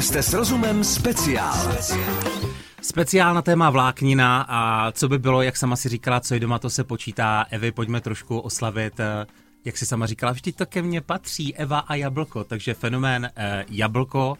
Jste 0.00 0.22
s 0.22 0.32
rozumem 0.32 0.84
speciál. 0.84 1.76
Speciál 2.82 3.34
na 3.34 3.42
téma 3.42 3.70
vláknina 3.70 4.46
a 4.48 4.92
co 4.92 5.08
by 5.08 5.18
bylo, 5.18 5.42
jak 5.42 5.56
sama 5.56 5.76
si 5.76 5.88
říkala, 5.88 6.20
co 6.20 6.34
je 6.34 6.40
doma, 6.40 6.58
to 6.58 6.70
se 6.70 6.84
počítá. 6.84 7.46
Evi, 7.50 7.72
pojďme 7.72 8.00
trošku 8.00 8.38
oslavit 8.38 9.00
eh, 9.00 9.26
jak 9.64 9.78
si 9.78 9.86
sama 9.86 10.06
říkala, 10.06 10.32
vždyť 10.32 10.56
to 10.56 10.66
ke 10.66 10.82
mně 10.82 11.00
patří, 11.00 11.56
Eva 11.56 11.78
a 11.78 11.94
jablko, 11.94 12.44
takže 12.44 12.74
fenomén 12.74 13.30
eh, 13.36 13.64
jablko 13.70 14.36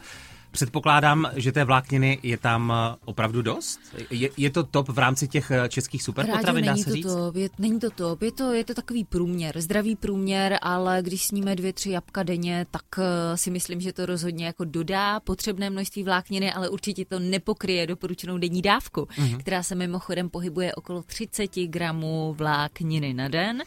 Předpokládám, 0.50 1.30
že 1.36 1.52
té 1.52 1.64
vlákniny 1.64 2.18
je 2.22 2.38
tam 2.38 2.72
eh, 2.74 2.96
opravdu 3.04 3.42
dost? 3.42 3.80
Je, 4.10 4.30
je 4.36 4.50
to 4.50 4.64
top 4.64 4.88
v 4.88 4.98
rámci 4.98 5.28
těch 5.28 5.50
eh, 5.50 5.68
českých 5.68 6.02
superpotravin, 6.02 6.64
dá 6.64 6.76
se 6.76 6.84
to 6.84 6.90
říct? 6.90 7.06
Top, 7.06 7.36
je, 7.36 7.48
není 7.58 7.80
to 7.80 7.90
top, 7.90 8.22
je 8.22 8.32
to, 8.32 8.52
je 8.52 8.64
to 8.64 8.74
takový 8.74 9.04
průměr, 9.04 9.60
zdravý 9.60 9.96
průměr, 9.96 10.58
ale 10.62 11.02
když 11.02 11.26
sníme 11.26 11.56
dvě, 11.56 11.72
tři 11.72 11.90
jabka 11.90 12.22
denně, 12.22 12.66
tak 12.70 12.82
uh, 12.98 13.04
si 13.34 13.50
myslím, 13.50 13.80
že 13.80 13.92
to 13.92 14.06
rozhodně 14.06 14.46
jako 14.46 14.64
dodá 14.64 15.20
potřebné 15.20 15.70
množství 15.70 16.02
vlákniny, 16.02 16.52
ale 16.52 16.68
určitě 16.68 17.04
to 17.04 17.18
nepokryje 17.18 17.86
doporučenou 17.86 18.38
denní 18.38 18.62
dávku, 18.62 19.00
mm-hmm. 19.00 19.38
která 19.38 19.62
se 19.62 19.74
mimochodem 19.74 20.30
pohybuje 20.30 20.74
okolo 20.74 21.02
30 21.02 21.50
gramů 21.56 22.34
vlákniny 22.38 23.14
na 23.14 23.28
den. 23.28 23.62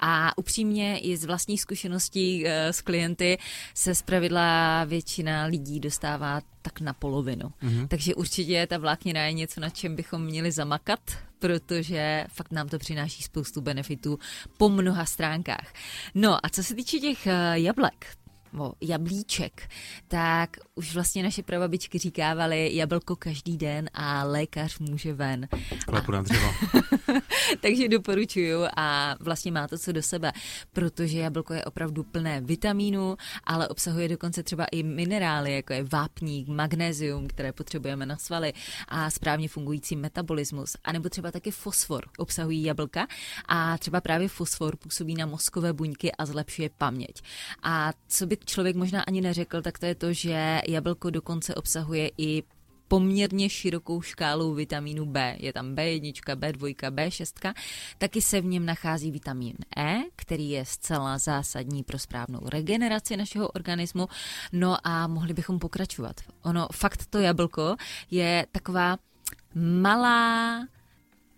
A 0.00 0.38
upřímně 0.38 0.98
i 0.98 1.16
z 1.16 1.24
vlastních 1.24 1.60
zkušeností 1.60 2.44
uh, 2.44 2.50
s 2.50 2.80
klienty 2.80 3.38
se 3.74 3.94
zpravidla 3.94 4.84
většina 4.84 5.44
lidí 5.44 5.80
dostává 5.80 6.23
tak 6.62 6.80
na 6.80 6.92
polovinu. 6.92 7.52
Mm-hmm. 7.62 7.88
Takže 7.88 8.14
určitě 8.14 8.66
ta 8.66 8.78
vláknina 8.78 9.22
je 9.22 9.32
něco, 9.32 9.60
na 9.60 9.70
čem 9.70 9.96
bychom 9.96 10.24
měli 10.24 10.52
zamakat, 10.52 11.00
protože 11.38 12.26
fakt 12.28 12.52
nám 12.52 12.68
to 12.68 12.78
přináší 12.78 13.22
spoustu 13.22 13.60
benefitů 13.60 14.18
po 14.56 14.68
mnoha 14.68 15.04
stránkách. 15.04 15.72
No 16.14 16.46
a 16.46 16.48
co 16.48 16.62
se 16.62 16.74
týče 16.74 16.98
těch 16.98 17.26
eh, 17.26 17.52
jablek, 17.54 18.06
o 18.58 18.72
jablíček, 18.80 19.68
tak 20.08 20.56
už 20.74 20.94
vlastně 20.94 21.22
naše 21.22 21.42
prababičky 21.42 21.98
říkávaly 21.98 22.76
jablko 22.76 23.16
každý 23.16 23.56
den 23.56 23.90
a 23.94 24.24
lékař 24.24 24.78
může 24.78 25.14
ven. 25.14 25.48
Klepu 25.86 26.12
na 26.12 26.22
dřevo. 26.22 26.48
Takže 27.60 27.88
doporučuju 27.88 28.58
a 28.76 29.16
vlastně 29.20 29.52
má 29.52 29.68
to 29.68 29.78
co 29.78 29.92
do 29.92 30.02
sebe, 30.02 30.32
protože 30.72 31.18
jablko 31.18 31.54
je 31.54 31.64
opravdu 31.64 32.02
plné 32.02 32.40
vitamínů, 32.40 33.16
ale 33.44 33.68
obsahuje 33.68 34.08
dokonce 34.08 34.42
třeba 34.42 34.64
i 34.64 34.82
minerály, 34.82 35.54
jako 35.54 35.72
je 35.72 35.84
vápník, 35.92 36.48
magnézium, 36.48 37.28
které 37.28 37.52
potřebujeme 37.52 38.06
na 38.06 38.16
svaly 38.16 38.52
a 38.88 39.10
správně 39.10 39.48
fungující 39.48 39.96
metabolismus, 39.96 40.76
anebo 40.84 41.08
třeba 41.08 41.30
taky 41.30 41.50
fosfor 41.50 42.04
obsahují 42.18 42.62
jablka 42.62 43.06
a 43.48 43.78
třeba 43.78 44.00
právě 44.00 44.28
fosfor 44.28 44.76
působí 44.76 45.14
na 45.14 45.26
mozkové 45.26 45.72
buňky 45.72 46.12
a 46.12 46.26
zlepšuje 46.26 46.70
paměť. 46.78 47.22
A 47.62 47.92
co 48.08 48.26
by 48.26 48.36
člověk 48.44 48.76
možná 48.76 49.02
ani 49.02 49.20
neřekl, 49.20 49.62
tak 49.62 49.78
to 49.78 49.86
je 49.86 49.94
to, 49.94 50.12
že 50.12 50.60
jablko 50.68 51.10
dokonce 51.10 51.54
obsahuje 51.54 52.10
i 52.18 52.42
poměrně 52.88 53.48
širokou 53.48 54.02
škálu 54.02 54.54
vitamínu 54.54 55.06
B. 55.06 55.36
Je 55.38 55.52
tam 55.52 55.74
B1, 55.74 56.36
B2, 56.36 56.74
B6. 56.90 57.54
Taky 57.98 58.22
se 58.22 58.40
v 58.40 58.44
něm 58.44 58.66
nachází 58.66 59.10
vitamin 59.10 59.56
E, 59.76 59.98
který 60.16 60.50
je 60.50 60.64
zcela 60.64 61.18
zásadní 61.18 61.82
pro 61.82 61.98
správnou 61.98 62.40
regeneraci 62.48 63.16
našeho 63.16 63.48
organismu. 63.48 64.08
No 64.52 64.86
a 64.86 65.06
mohli 65.06 65.34
bychom 65.34 65.58
pokračovat. 65.58 66.20
Ono, 66.42 66.68
fakt 66.72 67.06
to 67.10 67.18
jablko 67.18 67.76
je 68.10 68.46
taková 68.52 68.96
malá 69.54 70.60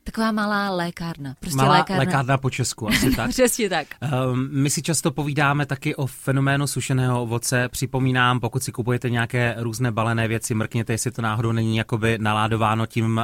Taková 0.07 0.33
malá 0.33 0.71
lékárna. 0.71 1.35
Prostě 1.41 1.57
malá 1.57 1.79
lékárna. 1.79 2.05
lékárna 2.05 2.39
po 2.39 2.51
Česku, 2.51 2.89
asi 2.89 3.11
tak. 3.17 3.31
Přesně 3.31 3.69
tak. 3.69 3.87
Um, 4.31 4.49
my 4.53 4.71
si 4.71 4.83
často 4.83 5.11
povídáme 5.11 5.67
taky 5.67 5.95
o 5.95 6.07
fenoménu 6.07 6.67
sušeného 6.67 7.23
ovoce. 7.23 7.69
Připomínám, 7.69 8.41
pokud 8.41 8.63
si 8.63 8.73
kupujete 8.73 9.11
nějaké 9.11 9.55
různé 9.59 9.93
balené 9.93 10.29
věci, 10.29 10.55
mrkněte, 10.55 10.93
jestli 10.93 11.11
to 11.11 11.23
náhodou 11.23 11.53
není 11.53 11.77
jakoby 11.77 12.19
naládováno 12.21 12.87
tím 12.87 13.21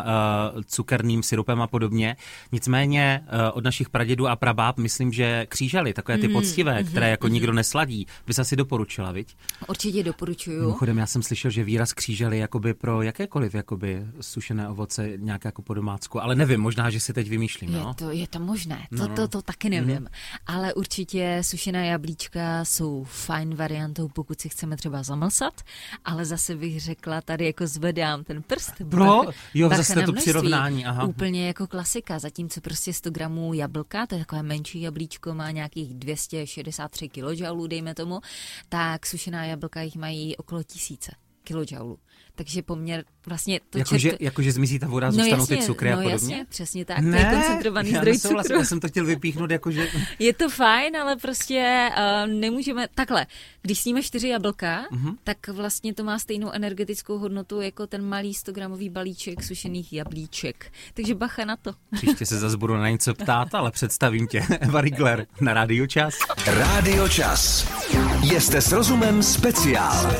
uh, 0.54 0.62
cukerným 0.66 1.22
syrupem 1.22 1.62
a 1.62 1.66
podobně. 1.66 2.16
Nicméně 2.52 3.20
uh, 3.22 3.28
od 3.52 3.64
našich 3.64 3.90
pradědů 3.90 4.28
a 4.28 4.36
prabáb 4.36 4.78
myslím, 4.78 5.12
že 5.12 5.46
křížely, 5.48 5.92
takové 5.92 6.18
ty 6.18 6.28
mm, 6.28 6.32
poctivé, 6.32 6.82
mm, 6.82 6.88
které 6.88 7.10
jako 7.10 7.26
mm. 7.26 7.32
nikdo 7.32 7.52
nesladí, 7.52 8.06
bys 8.26 8.38
asi 8.38 8.56
doporučila, 8.56 9.12
viď? 9.12 9.36
Určitě 9.68 10.02
doporučuju. 10.02 10.60
Mimochodem, 10.60 10.98
já 10.98 11.06
jsem 11.06 11.22
slyšel, 11.22 11.50
že 11.50 11.64
výraz 11.64 11.92
křížely 11.92 12.38
jakoby 12.38 12.74
pro 12.74 13.02
jakékoliv 13.02 13.54
jakoby 13.54 14.06
sušené 14.20 14.68
ovoce 14.68 15.10
nějaké 15.16 15.48
jako 15.48 15.62
po 15.62 15.74
domácku, 15.74 16.22
ale 16.22 16.34
nevím, 16.34 16.60
možná, 16.72 16.90
že 16.90 17.00
si 17.00 17.12
teď 17.12 17.28
vymýšlím. 17.28 17.72
No? 17.72 17.78
Je, 17.88 17.94
to, 17.94 18.10
je 18.10 18.26
to 18.28 18.38
možné, 18.40 18.86
to, 18.90 18.96
no, 18.96 19.08
no. 19.08 19.14
To, 19.14 19.28
to 19.28 19.42
taky 19.42 19.70
nevím. 19.70 19.96
Mm. 19.96 20.06
Ale 20.46 20.74
určitě 20.74 21.38
sušená 21.44 21.84
jablíčka 21.84 22.64
jsou 22.64 23.04
fajn 23.04 23.54
variantou, 23.54 24.08
pokud 24.08 24.40
si 24.40 24.48
chceme 24.48 24.76
třeba 24.76 25.02
zamlsat, 25.02 25.60
ale 26.04 26.24
zase 26.24 26.56
bych 26.56 26.80
řekla, 26.80 27.20
tady 27.20 27.46
jako 27.46 27.66
zvedám 27.66 28.24
ten 28.24 28.42
prst. 28.42 28.72
Pro? 28.90 29.22
Jo, 29.54 29.68
zase 29.68 30.02
to 30.02 30.12
přirovnání. 30.12 30.86
Aha. 30.86 31.04
Úplně 31.04 31.46
jako 31.46 31.66
klasika, 31.66 32.18
zatímco 32.18 32.60
prostě 32.60 32.92
100 32.92 33.10
gramů 33.10 33.54
jablka, 33.54 34.06
to 34.06 34.14
je 34.14 34.18
takové 34.18 34.42
menší 34.42 34.80
jablíčko, 34.80 35.34
má 35.34 35.50
nějakých 35.50 35.94
263 35.94 37.08
kJ, 37.08 37.42
dejme 37.66 37.94
tomu, 37.94 38.20
tak 38.68 39.06
sušená 39.06 39.44
jablka 39.44 39.82
jich 39.82 39.96
mají 39.96 40.36
okolo 40.36 40.62
tisíce 40.62 41.12
kilojoulů. 41.44 41.98
Takže 42.34 42.62
poměr 42.62 43.04
vlastně 43.26 43.60
to 43.70 43.78
Jakože 43.78 44.10
čert... 44.10 44.20
jako, 44.20 44.42
že 44.42 44.52
zmizí 44.52 44.78
ta 44.78 44.86
voda, 44.86 45.06
no 45.06 45.12
zůstanou 45.12 45.42
jasně, 45.42 45.56
ty 45.56 45.62
cukry 45.62 45.90
no 45.90 45.94
a 45.94 45.96
podobně? 45.96 46.12
jasně, 46.12 46.46
přesně 46.48 46.84
tak, 46.84 46.98
ne, 46.98 47.24
to 47.24 47.26
je 47.26 47.32
koncentrovaný 47.34 47.90
zdroj 47.90 48.18
cukru. 48.18 48.58
Já 48.58 48.64
jsem 48.64 48.80
to 48.80 48.88
chtěl 48.88 49.04
vypíchnout, 49.04 49.50
jakože... 49.50 49.88
Je 50.18 50.32
to 50.32 50.48
fajn, 50.48 50.96
ale 50.96 51.16
prostě 51.16 51.90
uh, 51.96 52.32
nemůžeme... 52.32 52.88
Takhle, 52.94 53.26
když 53.62 53.80
sníme 53.80 54.02
čtyři 54.02 54.28
jablka, 54.28 54.84
uh-huh. 54.90 55.16
tak 55.24 55.48
vlastně 55.48 55.94
to 55.94 56.04
má 56.04 56.18
stejnou 56.18 56.50
energetickou 56.50 57.18
hodnotu 57.18 57.60
jako 57.60 57.86
ten 57.86 58.04
malý 58.04 58.34
100 58.34 58.52
gramový 58.52 58.88
balíček 58.88 59.42
sušených 59.44 59.92
jablíček. 59.92 60.72
Takže 60.94 61.14
bacha 61.14 61.44
na 61.44 61.56
to. 61.56 61.72
Příště 61.96 62.26
se 62.26 62.38
zase 62.38 62.56
budu 62.56 62.76
na 62.76 62.90
něco 62.90 63.14
ptát, 63.14 63.54
ale 63.54 63.70
představím 63.70 64.26
tě. 64.26 64.42
Eva 64.60 64.80
Rigler 64.80 65.26
na 65.40 65.54
Rádio 65.54 65.86
Čas. 65.86 66.14
Rádio 66.46 67.08
Čas. 67.08 67.68
Jste 68.38 68.60
s 68.60 68.72
rozumem 68.72 69.22
speciál. 69.22 70.12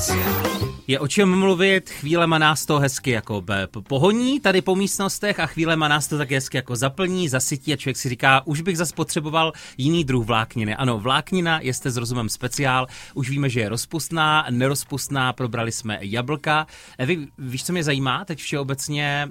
Je 0.92 0.99
o 0.99 1.08
čem 1.08 1.38
mluvit, 1.38 1.90
chvílema 1.90 2.38
nás 2.38 2.66
to 2.66 2.78
hezky 2.78 3.11
jako 3.11 3.44
pohoní 3.88 4.40
tady 4.40 4.62
po 4.62 4.76
místnostech 4.76 5.40
a 5.40 5.46
chvílema 5.46 5.88
nás 5.88 6.08
to 6.08 6.18
tak 6.18 6.30
hezky 6.30 6.56
jako 6.56 6.76
zaplní, 6.76 7.28
zasytí 7.28 7.72
a 7.72 7.76
člověk 7.76 7.96
si 7.96 8.08
říká, 8.08 8.46
už 8.46 8.61
bych 8.61 8.78
zase 8.78 8.94
potřeboval 8.94 9.52
jiný 9.78 10.04
druh 10.04 10.26
vlákniny. 10.26 10.76
Ano, 10.76 10.99
vláknina, 10.99 11.61
jste 11.61 11.90
s 11.90 11.96
rozumem 11.96 12.28
speciál, 12.28 12.87
už 13.14 13.30
víme, 13.30 13.49
že 13.49 13.61
je 13.61 13.68
rozpustná, 13.68 14.46
nerozpustná, 14.50 15.32
probrali 15.32 15.72
jsme 15.72 15.99
jablka. 16.00 16.66
Evi, 16.99 17.26
víš, 17.38 17.64
co 17.64 17.72
mě 17.72 17.84
zajímá 17.84 18.25
teď 18.25 18.38
všeobecně? 18.38 19.28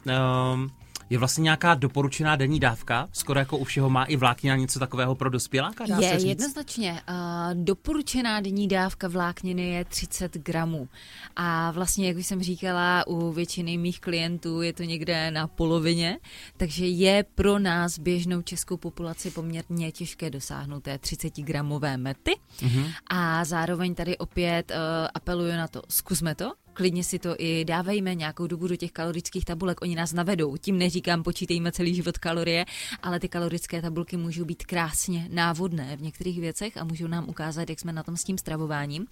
Um, 0.54 0.72
je 1.12 1.18
vlastně 1.18 1.42
nějaká 1.42 1.76
doporučená 1.76 2.36
denní 2.36 2.60
dávka? 2.60 3.10
Skoro 3.12 3.40
jako 3.40 3.58
u 3.58 3.64
všeho 3.64 3.90
má 3.90 4.04
i 4.04 4.16
vláknina 4.16 4.56
něco 4.56 4.80
takového 4.80 5.16
pro 5.16 5.30
dospěláka? 5.30 5.86
Dá 5.86 5.98
je, 6.00 6.10
se 6.10 6.20
říct? 6.20 6.28
jednoznačně. 6.28 7.02
Uh, 7.10 7.64
doporučená 7.64 8.40
denní 8.40 8.68
dávka 8.68 9.08
vlákniny 9.08 9.70
je 9.70 9.86
30 9.86 10.38
gramů. 10.38 10.90
A 11.36 11.72
vlastně, 11.72 12.08
jak 12.08 12.18
už 12.18 12.26
jsem 12.26 12.44
říkala, 12.44 13.08
u 13.08 13.32
většiny 13.32 13.78
mých 13.78 14.00
klientů 14.00 14.62
je 14.62 14.74
to 14.74 14.84
někde 14.84 15.32
na 15.32 15.48
polovině, 15.48 16.20
takže 16.58 16.88
je 16.88 17.26
pro 17.36 17.60
nás 17.60 18.00
běžnou 18.00 18.42
českou 18.42 18.78
populaci 18.78 19.32
poměrně 19.32 19.92
těžké 19.92 20.30
dosáhnout 20.30 20.84
té 20.84 20.98
30 20.98 21.38
gramové 21.38 21.98
mety. 21.98 22.36
Uh-huh. 22.60 22.92
A 23.08 23.46
zároveň 23.46 23.96
tady 23.96 24.18
opět 24.18 24.72
uh, 24.72 24.78
apeluju 25.14 25.52
na 25.52 25.68
to, 25.68 25.82
zkusme 25.90 26.36
to, 26.36 26.54
klidně 26.74 27.04
si 27.04 27.20
to 27.20 27.36
i 27.38 27.66
dávejme 27.66 28.16
nějakou 28.16 28.48
dobu 28.48 28.68
do 28.68 28.76
těch 28.76 28.92
kalorických 28.92 29.46
tabulek, 29.46 29.82
oni 29.82 29.96
nás 29.96 30.14
navedou. 30.14 30.58
Tím 30.58 30.78
neříkám, 30.78 31.24
počítejme 31.24 31.72
celý 31.72 31.96
život 31.96 32.18
kalorie, 32.18 32.66
ale 33.04 33.20
ty 33.20 33.30
kalorické 33.30 33.82
tabulky 33.82 34.18
můžou 34.18 34.46
být 34.46 34.66
krásně 34.66 35.28
návodné 35.32 35.98
v 35.98 36.02
některých 36.02 36.40
věcech 36.40 36.78
a 36.78 36.84
můžou 36.84 37.08
nám 37.08 37.30
ukázat, 37.30 37.70
jak 37.70 37.80
jsme 37.80 37.94
na 37.94 38.04
tom 38.04 38.18
s 38.18 38.24
tím 38.24 38.38
stravováním. 38.38 39.06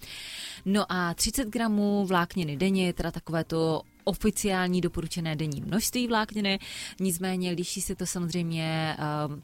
No 0.64 0.92
a 0.92 1.14
30 1.14 1.48
gramů 1.48 2.06
vlákniny 2.06 2.56
denně 2.56 2.86
je 2.86 2.92
teda 2.92 3.10
takové 3.10 3.44
to 3.44 3.82
oficiální 4.04 4.80
doporučené 4.80 5.36
denní 5.36 5.60
množství 5.60 6.06
vlákniny, 6.06 6.58
nicméně 7.00 7.50
liší 7.50 7.80
se 7.80 7.94
to 7.94 8.06
samozřejmě 8.06 8.96
uh, 9.28 9.36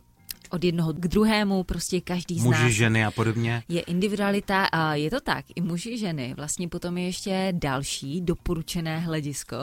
od 0.56 0.64
jednoho 0.64 0.92
k 0.92 1.08
druhému, 1.08 1.64
prostě 1.64 2.00
každý 2.00 2.40
z 2.40 2.44
Muži, 2.44 2.62
nás. 2.62 2.72
ženy 2.72 3.04
a 3.04 3.10
podobně. 3.10 3.62
Je 3.68 3.80
individualita 3.80 4.64
a 4.64 4.94
je 4.94 5.10
to 5.10 5.20
tak, 5.20 5.44
i 5.54 5.60
muži, 5.60 5.98
ženy. 5.98 6.34
Vlastně 6.36 6.68
potom 6.68 6.98
je 6.98 7.04
ještě 7.04 7.52
další 7.52 8.20
doporučené 8.20 8.98
hledisko 8.98 9.56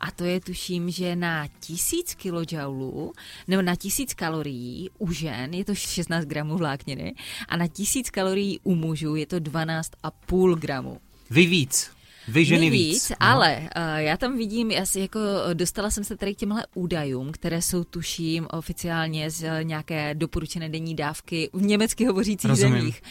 a 0.00 0.10
to 0.10 0.24
je 0.24 0.40
tuším, 0.40 0.90
že 0.90 1.16
na 1.16 1.46
tisíc 1.60 2.14
kilojoulů 2.14 3.12
nebo 3.48 3.62
na 3.62 3.76
tisíc 3.76 4.14
kalorií 4.14 4.90
u 4.98 5.12
žen 5.12 5.54
je 5.54 5.64
to 5.64 5.74
16 5.74 6.24
gramů 6.24 6.56
vlákniny 6.56 7.14
a 7.48 7.56
na 7.56 7.66
tisíc 7.66 8.10
kalorií 8.10 8.60
u 8.62 8.74
mužů 8.74 9.14
je 9.14 9.26
to 9.26 9.36
12,5 9.36 10.54
gramů. 10.58 11.00
Vy 11.30 11.46
víc. 11.46 11.95
Vy 12.28 12.44
ženy 12.44 12.70
víc, 12.70 12.92
víc. 12.92 13.08
No. 13.10 13.16
ale 13.20 13.58
uh, 13.58 13.96
já 13.96 14.16
tam 14.16 14.36
vidím, 14.36 14.70
já 14.70 14.86
si 14.86 15.00
jako 15.00 15.20
dostala 15.54 15.90
jsem 15.90 16.04
se 16.04 16.16
tady 16.16 16.34
k 16.34 16.38
těmhle 16.38 16.66
údajům, 16.74 17.32
které 17.32 17.62
jsou 17.62 17.84
tuším 17.84 18.46
oficiálně 18.50 19.30
z 19.30 19.42
uh, 19.42 19.64
nějaké 19.64 20.14
doporučené 20.14 20.68
denní 20.68 20.94
dávky 20.94 21.50
v 21.52 21.62
německy 21.62 22.06
hovořících 22.06 22.50
Rozumím. 22.50 22.78
zemích. 22.78 23.02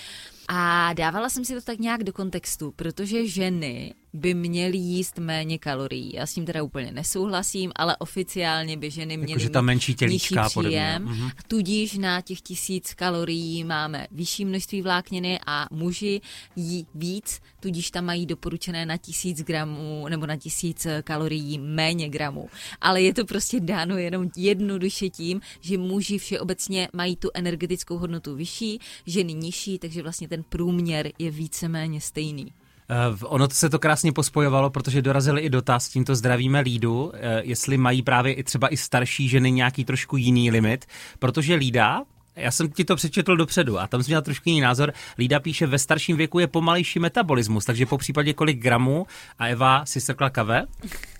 A 0.48 0.94
dávala 0.94 1.30
jsem 1.30 1.46
si 1.46 1.54
to 1.54 1.62
tak 1.62 1.80
nějak 1.80 2.04
do 2.04 2.14
kontextu, 2.14 2.72
protože 2.76 3.28
ženy 3.28 3.94
by 4.16 4.34
měly 4.34 4.78
jíst 4.78 5.18
méně 5.18 5.58
kalorií. 5.58 6.12
Já 6.16 6.26
s 6.26 6.34
tím 6.34 6.46
teda 6.46 6.64
úplně 6.64 6.92
nesouhlasím, 6.92 7.72
ale 7.76 7.98
oficiálně 7.98 8.78
by 8.78 8.92
ženy 8.92 9.18
měly 9.18 9.32
Jakože 9.32 9.50
ta 9.50 9.62
menší 9.62 9.96
tělíčka 9.96 10.50
příjem, 10.50 11.04
Mhm. 11.04 11.30
tudíž 11.48 11.98
na 11.98 12.22
těch 12.22 12.42
tisíc 12.42 12.94
kalorií 12.94 13.64
máme 13.64 14.08
vyšší 14.12 14.46
množství 14.46 14.82
vlákniny 14.82 15.40
a 15.48 15.68
muži 15.72 16.22
jí 16.56 16.88
víc, 16.96 17.42
tudíž 17.60 17.92
tam 17.92 18.06
mají 18.06 18.26
doporučené 18.26 18.86
na 18.86 18.98
tisíc 18.98 19.42
gramů 19.42 20.08
nebo 20.10 20.26
na 20.26 20.38
tisíc 20.38 20.88
kalorií 21.04 21.60
méně 21.60 22.10
gramů. 22.10 22.50
Ale 22.82 23.02
je 23.02 23.14
to 23.14 23.26
prostě 23.26 23.60
dáno 23.60 23.98
jenom 23.98 24.30
jednoduše 24.38 25.10
tím, 25.10 25.42
že 25.62 25.78
muži 25.78 26.18
všeobecně 26.18 26.88
mají 26.94 27.16
tu 27.16 27.30
energetickou 27.34 27.98
hodnotu 27.98 28.36
vyšší, 28.36 28.80
ženy 29.06 29.34
nižší, 29.34 29.80
takže 29.80 30.02
vlastně 30.02 30.28
ten 30.28 30.44
průměr 30.44 31.12
je 31.20 31.32
víceméně 31.32 32.02
stejný. 32.02 32.54
Eh, 32.90 33.26
Ono 33.26 33.48
se 33.50 33.70
to 33.70 33.80
krásně 33.80 34.12
pospojovalo, 34.12 34.70
protože 34.70 35.02
dorazili 35.02 35.42
i 35.42 35.50
dotaz, 35.50 35.90
tímto 35.90 36.16
zdravíme 36.16 36.60
Lídu, 36.60 37.12
eh, 37.14 37.42
jestli 37.46 37.78
mají 37.78 38.02
právě 38.02 38.34
i 38.34 38.44
třeba 38.44 38.74
i 38.74 38.78
starší 38.78 39.28
ženy 39.28 39.52
nějaký 39.52 39.86
trošku 39.86 40.18
jiný 40.18 40.52
limit, 40.52 40.86
protože 41.20 41.56
Lída, 41.56 42.02
já 42.36 42.52
jsem 42.52 42.70
ti 42.70 42.86
to 42.86 42.96
přečetl 42.96 43.36
dopředu 43.38 43.80
a 43.80 43.88
tam 43.88 44.04
jsem 44.04 44.12
měl 44.12 44.22
trošku 44.22 44.50
jiný 44.50 44.62
názor. 44.62 44.94
Lída 45.18 45.40
píše, 45.40 45.68
ve 45.68 45.80
starším 45.80 46.18
věku 46.18 46.40
je 46.40 46.48
pomalejší 46.48 47.00
metabolismus, 47.00 47.66
takže 47.66 47.86
po 47.86 47.98
případě 47.98 48.34
kolik 48.34 48.60
gramů 48.60 49.08
a 49.40 49.48
Eva 49.48 49.86
si 49.86 50.02
strkla 50.02 50.30
kave 50.30 50.66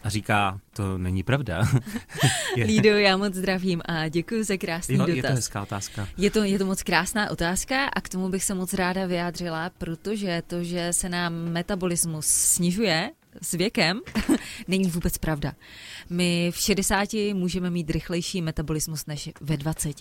a 0.04 0.10
říká, 0.10 0.60
to 0.74 0.98
není 0.98 1.24
pravda. 1.24 1.68
Lído, 2.66 2.90
já 2.90 3.18
moc 3.18 3.34
zdravím 3.34 3.82
a 3.86 4.08
děkuji 4.08 4.44
za 4.44 4.58
krásný 4.58 4.96
jo, 4.96 5.00
dotaz. 5.00 5.16
je 5.16 5.24
to 5.24 5.34
hezká 5.34 5.62
otázka. 5.62 6.08
Je 6.18 6.32
to, 6.32 6.44
je 6.44 6.60
to 6.60 6.66
moc 6.66 6.84
krásná 6.84 7.32
otázka 7.32 7.86
a 7.86 8.02
k 8.02 8.10
tomu 8.10 8.30
bych 8.30 8.44
se 8.44 8.54
moc 8.54 8.74
ráda 8.74 9.06
vyjádřila, 9.06 9.70
protože 9.78 10.44
to, 10.48 10.64
že 10.64 10.94
se 10.94 11.10
nám 11.10 11.34
metabolismus 11.34 12.26
snižuje 12.26 13.12
s 13.42 13.52
věkem, 13.52 14.02
není 14.68 14.90
vůbec 14.90 15.18
pravda. 15.18 15.54
My 16.10 16.52
v 16.54 16.58
60 16.58 17.10
můžeme 17.34 17.70
mít 17.70 17.90
rychlejší 17.90 18.42
metabolismus 18.42 19.06
než 19.06 19.30
ve 19.42 19.58
20. 19.58 19.96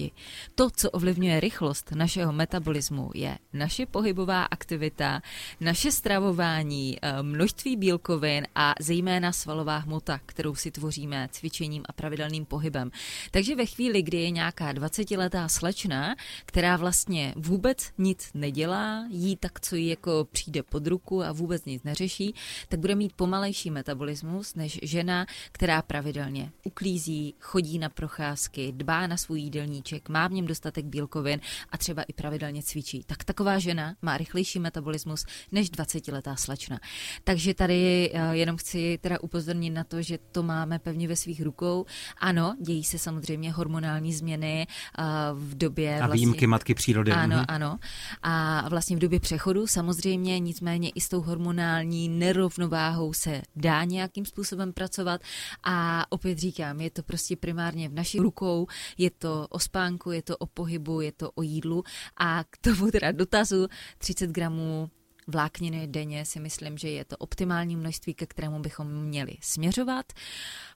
To, 0.55 0.71
co 0.77 0.91
ovlivňuje 0.91 1.41
rychlost 1.41 1.93
našeho 1.95 2.33
metabolismu, 2.33 3.11
je 3.15 3.39
naše 3.53 3.87
pohybová 3.87 4.45
aktivita, 4.45 5.23
naše 5.61 5.93
stravování, 5.93 6.99
eh, 7.03 7.23
množství 7.23 7.77
bílkovin 7.77 8.47
a 8.55 8.75
zejména 8.81 9.33
svalová 9.33 9.79
hmota, 9.79 10.21
kterou 10.27 10.55
si 10.55 10.71
tvoříme 10.71 11.29
cvičením 11.33 11.83
a 11.89 11.93
pravidelným 11.93 12.45
pohybem. 12.45 12.91
Takže 13.31 13.57
ve 13.57 13.67
chvíli, 13.67 14.03
kdy 14.03 14.17
je 14.17 14.31
nějaká 14.31 14.73
20-letá 14.73 15.49
slečna, 15.49 16.15
která 16.47 16.77
vlastně 16.77 17.35
vůbec 17.37 17.93
nic 17.99 18.31
nedělá, 18.35 19.07
jí 19.11 19.37
tak, 19.37 19.61
co 19.61 19.77
jí 19.77 19.89
jako 19.89 20.29
přijde 20.33 20.63
pod 20.63 20.87
ruku 20.87 21.23
a 21.23 21.33
vůbec 21.33 21.65
nic 21.65 21.83
neřeší, 21.83 22.35
tak 22.69 22.81
bude 22.81 22.95
mít 22.95 23.13
pomalejší 23.25 23.71
metabolismus 23.71 24.55
než 24.55 24.79
žena, 24.83 25.27
která 25.53 25.83
pravidelně 25.83 26.53
uklízí, 26.65 27.35
chodí 27.41 27.79
na 27.79 27.89
procházky, 27.89 28.73
dbá 28.73 29.07
na 29.07 29.17
svůj 29.17 29.41
jídelníček, 29.41 30.09
má 30.09 30.29
v 30.29 30.33
něm 30.33 30.47
dostatek 30.47 30.85
bílkovin 30.85 31.41
a 31.71 31.79
třeba 31.79 32.03
i 32.03 32.13
pravidelně 32.13 32.63
cvičí. 32.63 33.05
Tak 33.07 33.25
taková 33.25 33.59
žena 33.59 33.95
má 34.03 34.17
rychlejší 34.17 34.59
metabolismus 34.59 35.27
než 35.53 35.71
20-letá 35.71 36.37
slečna. 36.37 36.81
Takže 37.25 37.55
tady 37.55 38.11
eh, 38.15 38.37
jenom 38.37 38.57
chci 38.57 38.99
teda 39.01 39.21
upozornit 39.21 39.71
na 39.71 39.85
to, 39.85 40.03
že 40.03 40.19
to 40.33 40.43
máme 40.43 40.79
pevně 40.79 41.09
ve 41.09 41.17
svých 41.17 41.43
rukou. 41.43 41.87
Ano, 42.19 42.57
dějí 42.61 42.85
se 42.85 42.99
samozřejmě 42.99 43.53
hormonální 43.53 44.13
změny 44.13 44.67
eh, 44.69 45.03
v 45.33 45.55
době 45.55 46.01
A 46.01 46.07
výjimky 46.07 46.47
matky 46.47 46.75
přírody. 46.75 47.13
ano, 47.13 47.37
mhm. 47.37 47.45
ano. 47.49 47.79
A 48.23 48.69
vlastně 48.69 48.97
v 48.97 49.01
době 49.01 49.21
přechodu 49.21 49.67
samozřejmě, 49.67 50.39
nicméně 50.39 50.91
i 50.91 51.01
s 51.01 51.09
tou 51.09 51.21
hormonální 51.21 52.09
nerovnováhou 52.09 53.14
se 53.15 53.43
dá 53.57 53.85
nějakým 53.85 54.25
způsobem 54.25 54.73
pracovat. 54.73 55.21
A 55.63 56.07
opět 56.13 56.39
říkám, 56.39 56.81
je 56.81 56.91
to 56.91 57.03
prostě 57.03 57.37
primárně 57.37 57.89
v 57.89 57.95
našich 57.95 58.21
rukou, 58.21 58.67
je 58.99 59.11
to 59.11 59.47
o 59.51 59.59
spánku, 59.59 60.11
je 60.11 60.23
to 60.23 60.37
o 60.37 60.47
pohybu, 60.47 61.01
je 61.01 61.13
to 61.13 61.31
o 61.31 61.43
jídlu. 61.43 61.85
A 62.17 62.45
k 62.51 62.59
tomu 62.59 62.91
teda 62.91 63.13
dotazu 63.13 63.69
30 63.99 64.31
gramů 64.31 64.91
vlákniny 65.27 65.87
denně 65.87 66.25
si 66.25 66.41
myslím, 66.41 66.79
že 66.79 66.91
je 66.91 67.05
to 67.05 67.17
optimální 67.17 67.77
množství, 67.77 68.15
ke 68.15 68.27
kterému 68.27 68.59
bychom 68.59 68.89
měli 68.89 69.33
směřovat. 69.41 70.13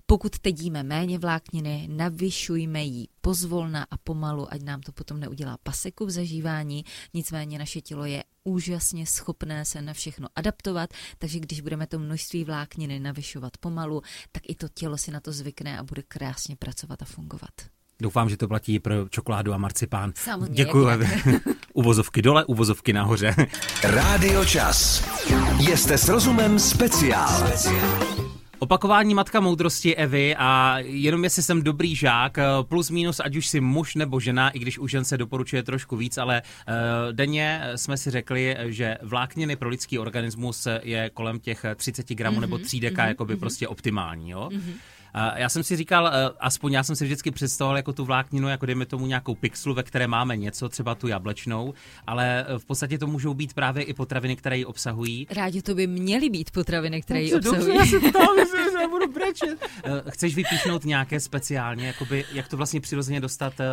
Pokud 0.07 0.39
teď 0.39 0.61
jíme 0.61 0.83
méně 0.83 1.19
vlákniny, 1.19 1.89
navyšujme 1.91 2.83
ji 2.83 3.07
pozvolna 3.21 3.87
a 3.91 3.97
pomalu, 3.97 4.53
ať 4.53 4.63
nám 4.63 4.81
to 4.81 4.93
potom 4.93 5.21
neudělá 5.21 5.59
paseku 5.63 6.07
v 6.07 6.11
zažívání. 6.11 6.85
Nicméně 7.15 7.59
naše 7.59 7.81
tělo 7.81 8.05
je 8.05 8.25
úžasně 8.49 9.07
schopné 9.07 9.65
se 9.65 9.83
na 9.83 9.93
všechno 9.93 10.29
adaptovat, 10.37 10.91
takže 11.19 11.41
když 11.41 11.61
budeme 11.61 11.87
to 11.87 11.99
množství 11.99 12.45
vlákniny 12.45 13.01
navyšovat 13.01 13.57
pomalu, 13.57 14.03
tak 14.33 14.43
i 14.49 14.55
to 14.55 14.69
tělo 14.69 14.99
si 14.99 15.11
na 15.11 15.21
to 15.21 15.33
zvykne 15.33 15.79
a 15.79 15.85
bude 15.85 16.03
krásně 16.03 16.57
pracovat 16.57 17.03
a 17.03 17.05
fungovat. 17.05 17.51
Doufám, 18.03 18.29
že 18.29 18.37
to 18.37 18.49
platí 18.49 18.79
pro 18.79 19.09
čokoládu 19.09 19.53
a 19.53 19.59
marcipán. 19.59 20.13
Samozřejmě, 20.17 20.55
Děkuji. 20.55 20.89
uvozovky 21.75 22.23
dole, 22.23 22.45
uvozovky 22.45 22.93
nahoře. 22.93 23.35
Rádio 23.85 24.45
Čas. 24.45 25.05
Jste 25.75 25.99
s 25.99 26.09
rozumem 26.09 26.59
speciál. 26.59 27.53
Opakování 28.61 29.15
matka 29.15 29.41
moudrosti 29.41 29.97
Evy 29.97 30.37
a 30.39 30.79
jenom 30.79 31.25
jestli 31.25 31.43
jsem 31.43 31.63
dobrý 31.63 31.97
žák, 31.97 32.39
eh, 32.39 32.45
plus 32.63 32.91
minus, 32.91 33.21
ať 33.21 33.37
už 33.37 33.47
si 33.47 33.61
muž 33.61 33.95
nebo 33.95 34.21
žena, 34.21 34.51
i 34.51 34.59
když 34.59 34.79
u 34.79 34.87
žen 34.87 35.05
se 35.05 35.19
doporučuje 35.19 35.63
trošku 35.63 35.97
víc, 35.97 36.19
ale 36.19 36.43
uh, 36.43 36.75
denně 37.13 37.63
jsme 37.77 37.97
si 37.97 38.11
řekli, 38.11 38.57
že 38.67 38.99
vlákniny 39.03 39.57
pro 39.57 39.69
lidský 39.69 39.99
organismus 39.99 40.69
je 40.83 41.11
kolem 41.11 41.41
těch 41.41 41.65
30 41.77 42.09
gramů 42.09 42.37
mm-hmm, 42.37 42.41
nebo 42.41 42.59
3 42.59 42.81
deka, 42.81 43.03
mm-hmm, 43.03 43.09
jakoby 43.09 43.35
mm-hmm. 43.35 43.41
prostě 43.41 43.69
optimální, 43.69 44.31
jo. 44.31 44.49
Mm-hmm. 44.53 44.75
Já 45.37 45.49
jsem 45.49 45.63
si 45.63 45.77
říkal, 45.77 46.05
uh, 46.05 46.11
aspoň 46.41 46.73
já 46.73 46.83
jsem 46.83 46.97
si 46.97 47.05
vždycky 47.05 47.31
představoval 47.31 47.77
jako 47.77 47.93
tu 47.93 48.05
vlákninu, 48.05 48.49
jako 48.49 48.67
dejme 48.67 48.87
tomu 48.87 49.07
nějakou 49.07 49.35
pixlu, 49.35 49.75
ve 49.75 49.83
které 49.83 50.07
máme 50.07 50.37
něco, 50.37 50.69
třeba 50.69 50.95
tu 50.95 51.09
jablečnou, 51.09 51.75
ale 52.07 52.47
uh, 52.53 52.59
v 52.59 52.65
podstatě 52.65 52.99
to 52.99 53.07
můžou 53.07 53.35
být 53.35 53.55
právě 53.55 53.83
i 53.85 53.95
potraviny, 53.95 54.37
které 54.37 54.59
ji 54.59 54.65
obsahují. 54.65 55.27
Rádi 55.31 55.63
to 55.63 55.75
by 55.75 55.87
měly 55.87 56.31
být 56.31 56.51
potraviny, 56.51 57.03
které 57.03 57.23
ji 57.23 57.31
Dobře, 57.31 57.49
obsahují. 57.51 57.77
já 57.77 57.87
se 57.87 57.99
ptám, 58.11 58.39
jestli 58.39 58.65
se 58.73 58.79
nebudu 58.79 59.13
brečet. 59.13 59.59
Eh, 59.85 60.11
Chceš 60.11 60.35
vypíchnout 60.35 60.85
nějaké 60.85 61.21
speciálně, 61.21 61.87
jakoby, 61.87 62.25
jak 62.33 62.49
to 62.49 62.57
vlastně 62.57 62.81
přirozeně 62.81 63.21
dostat 63.21 63.61
eh, 63.61 63.65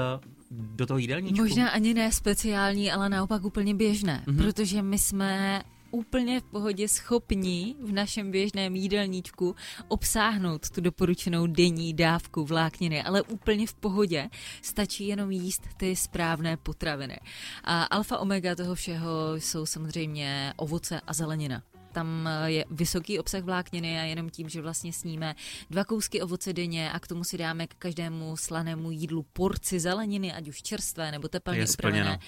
do 0.52 0.86
toho 0.86 0.98
jídelníčku? 0.98 1.42
Možná 1.44 1.70
ani 1.70 1.94
ne 1.94 2.12
speciální, 2.12 2.92
ale 2.92 3.10
naopak 3.10 3.44
úplně 3.46 3.76
běžné, 3.76 4.24
Mhm. 4.28 4.38
mm-hmm. 4.38 4.44
protože 4.44 4.82
my 4.82 5.00
jsme 5.00 5.62
úplně 5.96 6.40
v 6.40 6.44
pohodě 6.44 6.88
schopní 6.88 7.76
v 7.82 7.92
našem 7.92 8.32
běžném 8.32 8.76
jídelníčku 8.76 9.56
obsáhnout 9.88 10.70
tu 10.70 10.82
doporučenou 10.82 11.48
denní 11.48 11.94
dávku 11.94 12.46
vlákniny, 12.46 13.04
ale 13.04 13.22
úplně 13.22 13.68
v 13.68 13.74
pohodě. 13.74 14.30
Stačí 14.62 15.08
jenom 15.08 15.32
jíst 15.32 15.62
ty 15.78 15.96
správné 15.96 16.58
potraviny. 16.58 17.20
A 17.64 17.84
alfa 17.84 18.18
omega 18.18 18.56
toho 18.56 18.76
všeho 18.76 19.36
jsou 19.36 19.66
samozřejmě 19.66 20.54
ovoce 20.58 21.02
a 21.08 21.14
zelenina. 21.14 21.75
Tam 21.96 22.30
je 22.46 22.66
vysoký 22.70 23.20
obsah 23.20 23.44
vlákniny 23.44 24.00
a 24.00 24.04
jenom 24.04 24.30
tím, 24.30 24.50
že 24.50 24.62
vlastně 24.62 24.94
sníme 24.94 25.36
dva 25.70 25.84
kousky 25.84 26.22
ovoce 26.22 26.54
denně 26.54 26.92
a 26.92 27.00
k 27.00 27.08
tomu 27.08 27.24
si 27.24 27.38
dáme 27.38 27.68
k 27.68 27.74
každému 27.74 28.38
slanému 28.38 28.92
jídlu 28.92 29.26
porci 29.34 29.80
zeleniny, 29.80 30.34
ať 30.34 30.48
už 30.48 30.62
čerstvé 30.62 31.12
nebo 31.12 31.28
teplně 31.28 31.66
upravené, 31.74 32.20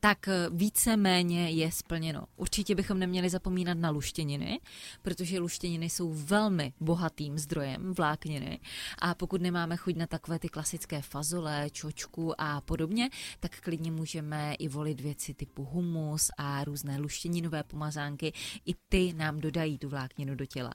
tak 0.00 0.28
více-méně 0.52 1.50
je 1.50 1.72
splněno. 1.72 2.26
Určitě 2.36 2.74
bychom 2.74 2.98
neměli 2.98 3.30
zapomínat 3.30 3.78
na 3.78 3.90
luštěniny, 3.90 4.60
protože 5.02 5.38
luštěniny 5.38 5.90
jsou 5.90 6.12
velmi 6.12 6.72
bohatým 6.80 7.38
zdrojem 7.38 7.94
vlákniny 7.94 8.60
a 8.98 9.14
pokud 9.14 9.40
nemáme 9.42 9.76
chuť 9.76 9.96
na 9.96 10.06
takové 10.06 10.38
ty 10.38 10.48
klasické 10.48 11.02
fazole, 11.02 11.70
čočku 11.70 12.40
a 12.40 12.60
podobně, 12.60 13.10
tak 13.40 13.60
klidně 13.60 13.90
můžeme 13.90 14.54
i 14.54 14.68
volit 14.68 15.00
věci 15.00 15.34
typu 15.34 15.64
humus 15.64 16.30
a 16.38 16.64
různé 16.64 16.98
luštěninové 16.98 17.62
pomazánky. 17.62 18.32
I 18.66 18.74
ty 18.88 19.13
nám 19.16 19.40
dodají 19.40 19.78
tu 19.78 19.88
vlákninu 19.88 20.34
do 20.34 20.46
těla. 20.46 20.74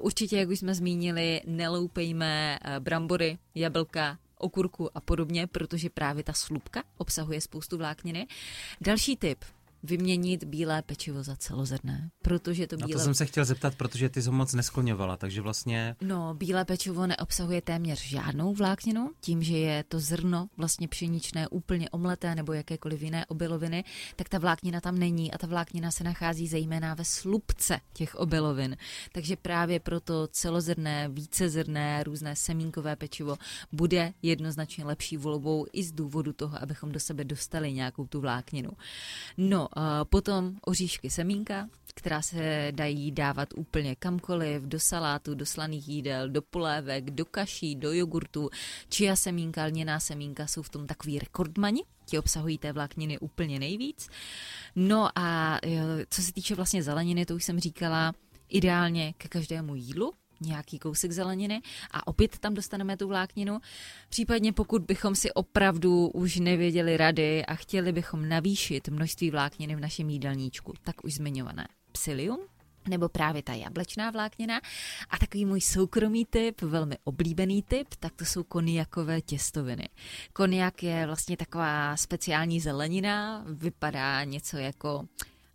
Určitě, 0.00 0.36
jak 0.36 0.48
už 0.48 0.58
jsme 0.58 0.74
zmínili, 0.74 1.40
neloupejme 1.46 2.58
eh, 2.62 2.80
brambory, 2.80 3.38
jablka, 3.54 4.18
okurku 4.38 4.96
a 4.96 5.00
podobně, 5.00 5.46
protože 5.46 5.90
právě 5.90 6.24
ta 6.24 6.32
slupka 6.32 6.82
obsahuje 6.96 7.40
spoustu 7.40 7.78
vlákniny. 7.78 8.26
Další 8.80 9.16
tip– 9.16 9.44
vyměnit 9.82 10.44
bílé 10.44 10.82
pečivo 10.82 11.22
za 11.22 11.36
celozrné, 11.36 12.10
protože 12.22 12.66
to 12.66 12.76
bílé... 12.76 12.88
Na 12.88 12.98
to 12.98 13.04
jsem 13.04 13.14
se 13.14 13.26
chtěl 13.26 13.44
zeptat, 13.44 13.74
protože 13.74 14.08
ty 14.08 14.22
jsi 14.22 14.28
ho 14.28 14.34
moc 14.34 14.54
neskloňovala, 14.54 15.16
takže 15.16 15.40
vlastně... 15.40 15.96
No, 16.00 16.34
bílé 16.34 16.64
pečivo 16.64 17.06
neobsahuje 17.06 17.62
téměř 17.62 18.02
žádnou 18.02 18.54
vlákninu, 18.54 19.10
tím, 19.20 19.42
že 19.42 19.58
je 19.58 19.84
to 19.84 20.00
zrno 20.00 20.48
vlastně 20.56 20.88
pšeničné 20.88 21.48
úplně 21.48 21.90
omleté 21.90 22.34
nebo 22.34 22.52
jakékoliv 22.52 23.02
jiné 23.02 23.26
obiloviny, 23.26 23.84
tak 24.16 24.28
ta 24.28 24.38
vláknina 24.38 24.80
tam 24.80 24.98
není 24.98 25.32
a 25.32 25.38
ta 25.38 25.46
vláknina 25.46 25.90
se 25.90 26.04
nachází 26.04 26.48
zejména 26.48 26.94
ve 26.94 27.04
slupce 27.04 27.80
těch 27.92 28.14
obilovin. 28.14 28.76
Takže 29.12 29.36
právě 29.36 29.80
proto 29.80 30.26
celozrné, 30.26 31.08
vícezrné, 31.08 32.04
různé 32.04 32.36
semínkové 32.36 32.96
pečivo 32.96 33.36
bude 33.72 34.12
jednoznačně 34.22 34.84
lepší 34.84 35.16
volbou 35.16 35.66
i 35.72 35.84
z 35.84 35.92
důvodu 35.92 36.32
toho, 36.32 36.62
abychom 36.62 36.92
do 36.92 37.00
sebe 37.00 37.24
dostali 37.24 37.72
nějakou 37.72 38.06
tu 38.06 38.20
vlákninu. 38.20 38.70
No, 39.36 39.68
Potom 40.04 40.56
oříšky 40.66 41.10
semínka, 41.10 41.68
která 41.94 42.22
se 42.22 42.68
dají 42.70 43.12
dávat 43.12 43.48
úplně 43.56 43.96
kamkoliv, 43.96 44.62
do 44.62 44.80
salátu, 44.80 45.34
do 45.34 45.46
slaných 45.46 45.88
jídel, 45.88 46.28
do 46.28 46.42
polévek, 46.42 47.10
do 47.10 47.24
kaší, 47.24 47.76
do 47.76 47.92
jogurtu. 47.92 48.50
Čia 48.88 49.16
semínka, 49.16 49.64
lněná 49.64 50.00
semínka 50.00 50.46
jsou 50.46 50.62
v 50.62 50.68
tom 50.68 50.86
takový 50.86 51.18
rekordmani, 51.18 51.84
ti 52.04 52.18
obsahují 52.18 52.58
té 52.58 52.72
vlákniny 52.72 53.18
úplně 53.18 53.58
nejvíc. 53.58 54.08
No 54.76 55.18
a 55.18 55.58
co 56.08 56.22
se 56.22 56.32
týče 56.32 56.54
vlastně 56.54 56.82
zeleniny, 56.82 57.26
to 57.26 57.34
už 57.34 57.44
jsem 57.44 57.60
říkala, 57.60 58.14
ideálně 58.48 59.12
ke 59.12 59.28
každému 59.28 59.74
jídlu, 59.74 60.12
nějaký 60.42 60.78
kousek 60.78 61.12
zeleniny 61.12 61.62
a 61.90 62.06
opět 62.06 62.38
tam 62.38 62.54
dostaneme 62.54 62.96
tu 62.96 63.08
vlákninu. 63.08 63.60
Případně 64.08 64.52
pokud 64.52 64.82
bychom 64.82 65.14
si 65.14 65.32
opravdu 65.32 66.08
už 66.08 66.36
nevěděli 66.36 66.96
rady 66.96 67.46
a 67.46 67.54
chtěli 67.54 67.92
bychom 67.92 68.28
navýšit 68.28 68.88
množství 68.88 69.30
vlákniny 69.30 69.76
v 69.76 69.80
našem 69.80 70.10
jídelníčku, 70.10 70.72
tak 70.82 71.04
už 71.04 71.14
zmiňované 71.14 71.68
psyllium, 71.92 72.40
nebo 72.88 73.08
právě 73.08 73.42
ta 73.42 73.52
jablečná 73.52 74.10
vláknina. 74.10 74.60
A 75.10 75.18
takový 75.18 75.44
můj 75.44 75.60
soukromý 75.60 76.24
typ, 76.24 76.62
velmi 76.62 76.96
oblíbený 77.04 77.62
typ, 77.62 77.88
tak 78.00 78.12
to 78.16 78.24
jsou 78.24 78.42
koniakové 78.42 79.20
těstoviny. 79.20 79.88
Koniak 80.32 80.82
je 80.82 81.06
vlastně 81.06 81.36
taková 81.36 81.96
speciální 81.96 82.60
zelenina, 82.60 83.44
vypadá 83.48 84.24
něco 84.24 84.56
jako 84.56 85.04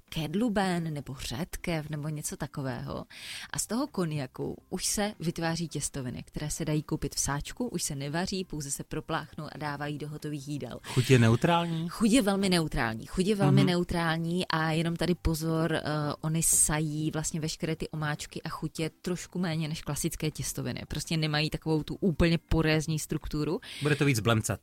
kedluben 0.09 0.93
nebo 0.93 1.15
řetkev 1.19 1.89
nebo 1.89 2.09
něco 2.09 2.37
takového. 2.37 3.05
A 3.49 3.59
z 3.59 3.67
toho 3.67 3.87
koniaku 3.87 4.57
už 4.69 4.85
se 4.85 5.13
vytváří 5.19 5.67
těstoviny, 5.67 6.23
které 6.23 6.49
se 6.49 6.65
dají 6.65 6.83
koupit 6.83 7.15
v 7.15 7.19
sáčku, 7.19 7.67
už 7.67 7.83
se 7.83 7.95
nevaří, 7.95 8.45
pouze 8.45 8.71
se 8.71 8.83
propláchnou 8.83 9.45
a 9.45 9.57
dávají 9.57 9.97
do 9.97 10.09
hotových 10.09 10.47
jídel. 10.47 10.79
Chuť 10.83 11.09
je 11.09 11.19
neutrální? 11.19 11.89
Chuť 11.89 12.11
je 12.11 12.21
velmi 12.21 12.49
neutrální. 12.49 13.05
Chuť 13.05 13.25
je 13.25 13.35
velmi 13.35 13.61
mm-hmm. 13.61 13.65
neutrální 13.65 14.47
a 14.47 14.71
jenom 14.71 14.95
tady 14.95 15.15
pozor, 15.15 15.71
uh, 15.71 15.79
oni 16.21 16.43
sají 16.43 17.11
vlastně 17.11 17.39
veškeré 17.39 17.75
ty 17.75 17.89
omáčky 17.89 18.41
a 18.41 18.49
chutě 18.49 18.89
trošku 19.01 19.39
méně 19.39 19.67
než 19.67 19.81
klasické 19.81 20.31
těstoviny. 20.31 20.81
Prostě 20.87 21.17
nemají 21.17 21.49
takovou 21.49 21.83
tu 21.83 21.95
úplně 21.95 22.37
porézní 22.37 22.99
strukturu. 22.99 23.59
Bude 23.81 23.95
to 23.95 24.05
víc 24.05 24.19
blemcat. 24.19 24.59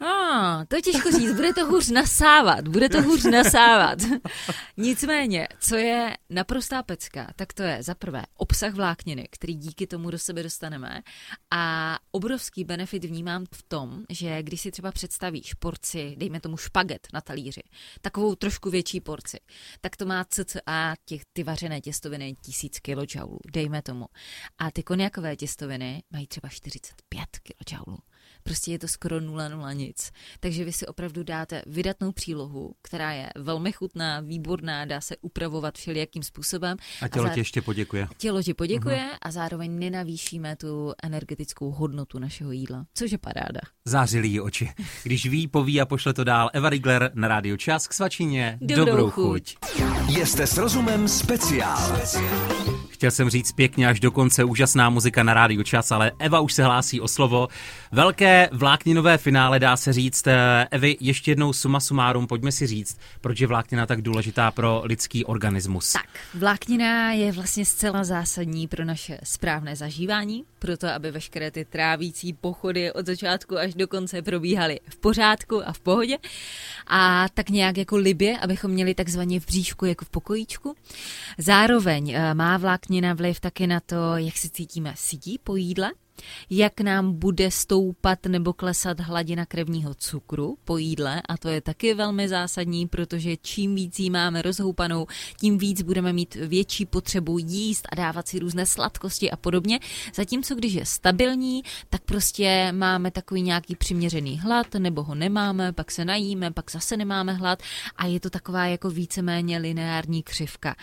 Ah, 0.00 0.64
to 0.68 0.76
je 0.76 0.82
těžko 0.82 1.10
říct, 1.10 1.32
bude 1.32 1.54
to 1.54 1.66
hůř 1.66 1.90
nasávat, 1.90 2.68
bude 2.68 2.88
to 2.88 3.02
hůř 3.02 3.24
nasávat. 3.24 3.98
Nicméně, 4.76 5.48
co 5.60 5.76
je 5.76 6.16
naprostá 6.30 6.82
pecka, 6.82 7.30
tak 7.36 7.52
to 7.52 7.62
je 7.62 7.82
za 7.82 7.94
prvé 7.94 8.22
obsah 8.34 8.74
vlákniny, 8.74 9.28
který 9.30 9.54
díky 9.54 9.86
tomu 9.86 10.10
do 10.10 10.18
sebe 10.18 10.42
dostaneme 10.42 11.02
a 11.50 11.96
obrovský 12.10 12.64
benefit 12.64 13.04
vnímám 13.04 13.44
v 13.54 13.62
tom, 13.62 14.04
že 14.10 14.42
když 14.42 14.60
si 14.60 14.70
třeba 14.70 14.92
představíš 14.92 15.54
porci, 15.54 16.14
dejme 16.18 16.40
tomu 16.40 16.56
špaget 16.56 17.08
na 17.12 17.20
talíři, 17.20 17.62
takovou 18.00 18.34
trošku 18.34 18.70
větší 18.70 19.00
porci, 19.00 19.38
tak 19.80 19.96
to 19.96 20.06
má 20.06 20.24
cca 20.24 20.94
těch 21.04 21.22
ty 21.32 21.42
vařené 21.42 21.80
těstoviny 21.80 22.34
1000 22.40 22.80
kJ, 22.80 23.20
dejme 23.52 23.82
tomu. 23.82 24.06
A 24.58 24.70
ty 24.70 24.82
koniakové 24.82 25.36
těstoviny 25.36 26.02
mají 26.10 26.26
třeba 26.26 26.48
45 26.48 27.26
kJ 27.42 27.76
prostě 28.48 28.72
je 28.72 28.78
to 28.78 28.88
skoro 28.88 29.20
nula 29.20 29.48
nula 29.48 29.72
nic. 29.72 30.10
Takže 30.40 30.64
vy 30.64 30.72
si 30.72 30.86
opravdu 30.86 31.22
dáte 31.22 31.62
vydatnou 31.66 32.12
přílohu, 32.12 32.74
která 32.82 33.12
je 33.12 33.28
velmi 33.36 33.72
chutná, 33.72 34.20
výborná, 34.20 34.84
dá 34.84 35.00
se 35.00 35.16
upravovat 35.20 35.78
všelijakým 35.78 36.22
způsobem. 36.22 36.76
A 37.02 37.08
tělo 37.08 37.24
a 37.24 37.28
zá... 37.28 37.34
ti 37.34 37.40
ještě 37.40 37.62
poděkuje. 37.62 38.08
Tělo 38.16 38.42
ti 38.42 38.54
poděkuje 38.54 38.96
uh-huh. 38.96 39.18
a 39.22 39.30
zároveň 39.30 39.78
nenavýšíme 39.78 40.56
tu 40.56 40.92
energetickou 41.02 41.70
hodnotu 41.70 42.18
našeho 42.18 42.52
jídla, 42.52 42.86
což 42.94 43.12
je 43.12 43.18
paráda. 43.18 43.60
Zářilý 43.84 44.30
jí 44.32 44.40
oči. 44.40 44.70
Když 45.02 45.26
ví, 45.26 45.48
poví 45.48 45.80
a 45.80 45.86
pošle 45.86 46.14
to 46.14 46.24
dál 46.24 46.50
Eva 46.52 46.70
Rigler 46.70 47.10
na 47.14 47.28
rádio 47.28 47.56
Čas 47.56 47.88
k 47.88 47.92
svačině. 47.92 48.58
Dobrou, 48.60 48.84
Dobrou 48.84 49.10
chuť. 49.10 49.56
chuť. 49.56 50.18
Jste 50.24 50.46
s 50.46 50.56
rozumem 50.56 51.08
speciál. 51.08 51.96
speciál. 51.96 52.77
Chtěl 52.98 53.10
jsem 53.10 53.30
říct 53.30 53.52
pěkně 53.52 53.88
až 53.88 54.00
do 54.00 54.10
konce 54.10 54.44
úžasná 54.44 54.90
muzika 54.90 55.22
na 55.22 55.34
rádiu 55.34 55.62
čas, 55.62 55.92
ale 55.92 56.12
Eva 56.18 56.40
už 56.40 56.52
se 56.52 56.64
hlásí 56.64 57.00
o 57.00 57.08
slovo. 57.08 57.48
Velké 57.92 58.48
vlákninové 58.52 59.18
finále 59.18 59.58
dá 59.58 59.76
se 59.76 59.92
říct. 59.92 60.26
Eh, 60.26 60.66
Evi, 60.70 60.96
ještě 61.00 61.30
jednou 61.30 61.52
suma 61.52 61.80
sumárum, 61.80 62.26
pojďme 62.26 62.52
si 62.52 62.66
říct, 62.66 62.98
proč 63.20 63.40
je 63.40 63.46
vláknina 63.46 63.86
tak 63.86 64.02
důležitá 64.02 64.50
pro 64.50 64.82
lidský 64.84 65.24
organismus. 65.24 65.92
Tak, 65.92 66.06
vláknina 66.34 67.12
je 67.12 67.32
vlastně 67.32 67.64
zcela 67.64 68.04
zásadní 68.04 68.68
pro 68.68 68.84
naše 68.84 69.18
správné 69.24 69.76
zažívání, 69.76 70.44
proto 70.58 70.88
aby 70.88 71.10
veškeré 71.10 71.50
ty 71.50 71.64
trávící 71.64 72.32
pochody 72.32 72.92
od 72.92 73.06
začátku 73.06 73.58
až 73.58 73.74
do 73.74 73.88
konce 73.88 74.22
probíhaly 74.22 74.80
v 74.88 74.96
pořádku 74.96 75.68
a 75.68 75.72
v 75.72 75.80
pohodě. 75.80 76.16
A 76.86 77.26
tak 77.34 77.50
nějak 77.50 77.76
jako 77.76 77.96
libě, 77.96 78.38
abychom 78.38 78.70
měli 78.70 78.94
takzvaně 78.94 79.40
v 79.40 79.46
bříšku 79.46 79.84
jako 79.86 80.04
v 80.04 80.10
pokojíčku. 80.10 80.76
Zároveň 81.38 82.10
eh, 82.10 82.34
má 82.34 82.56
vláknina 82.56 82.87
vliv 83.14 83.40
taky 83.40 83.66
na 83.66 83.80
to, 83.80 84.16
jak 84.16 84.36
se 84.36 84.48
cítíme 84.48 84.94
sítí 84.96 85.38
po 85.44 85.56
jídle, 85.56 85.90
jak 86.50 86.80
nám 86.80 87.18
bude 87.18 87.50
stoupat 87.50 88.26
nebo 88.26 88.52
klesat 88.52 89.00
hladina 89.00 89.46
krevního 89.46 89.94
cukru 89.94 90.58
po 90.64 90.78
jídle 90.78 91.22
a 91.28 91.36
to 91.36 91.48
je 91.48 91.60
taky 91.60 91.94
velmi 91.94 92.28
zásadní, 92.28 92.86
protože 92.86 93.36
čím 93.36 93.74
víc 93.74 93.98
jí 93.98 94.10
máme 94.10 94.42
rozhoupanou, 94.42 95.06
tím 95.40 95.58
víc 95.58 95.82
budeme 95.82 96.12
mít 96.12 96.34
větší 96.34 96.86
potřebu 96.86 97.38
jíst 97.38 97.88
a 97.92 97.94
dávat 97.94 98.28
si 98.28 98.38
různé 98.38 98.66
sladkosti 98.66 99.30
a 99.30 99.36
podobně. 99.36 99.80
Zatímco 100.14 100.54
když 100.54 100.72
je 100.72 100.86
stabilní, 100.86 101.62
tak 101.90 102.02
prostě 102.02 102.72
máme 102.72 103.10
takový 103.10 103.42
nějaký 103.42 103.76
přiměřený 103.76 104.38
hlad 104.38 104.74
nebo 104.74 105.02
ho 105.02 105.14
nemáme, 105.14 105.72
pak 105.72 105.90
se 105.90 106.04
najíme, 106.04 106.50
pak 106.50 106.70
zase 106.70 106.96
nemáme 106.96 107.32
hlad 107.32 107.62
a 107.96 108.06
je 108.06 108.20
to 108.20 108.30
taková 108.30 108.66
jako 108.66 108.90
víceméně 108.90 109.58
lineární 109.58 110.22
křivka 110.22 110.76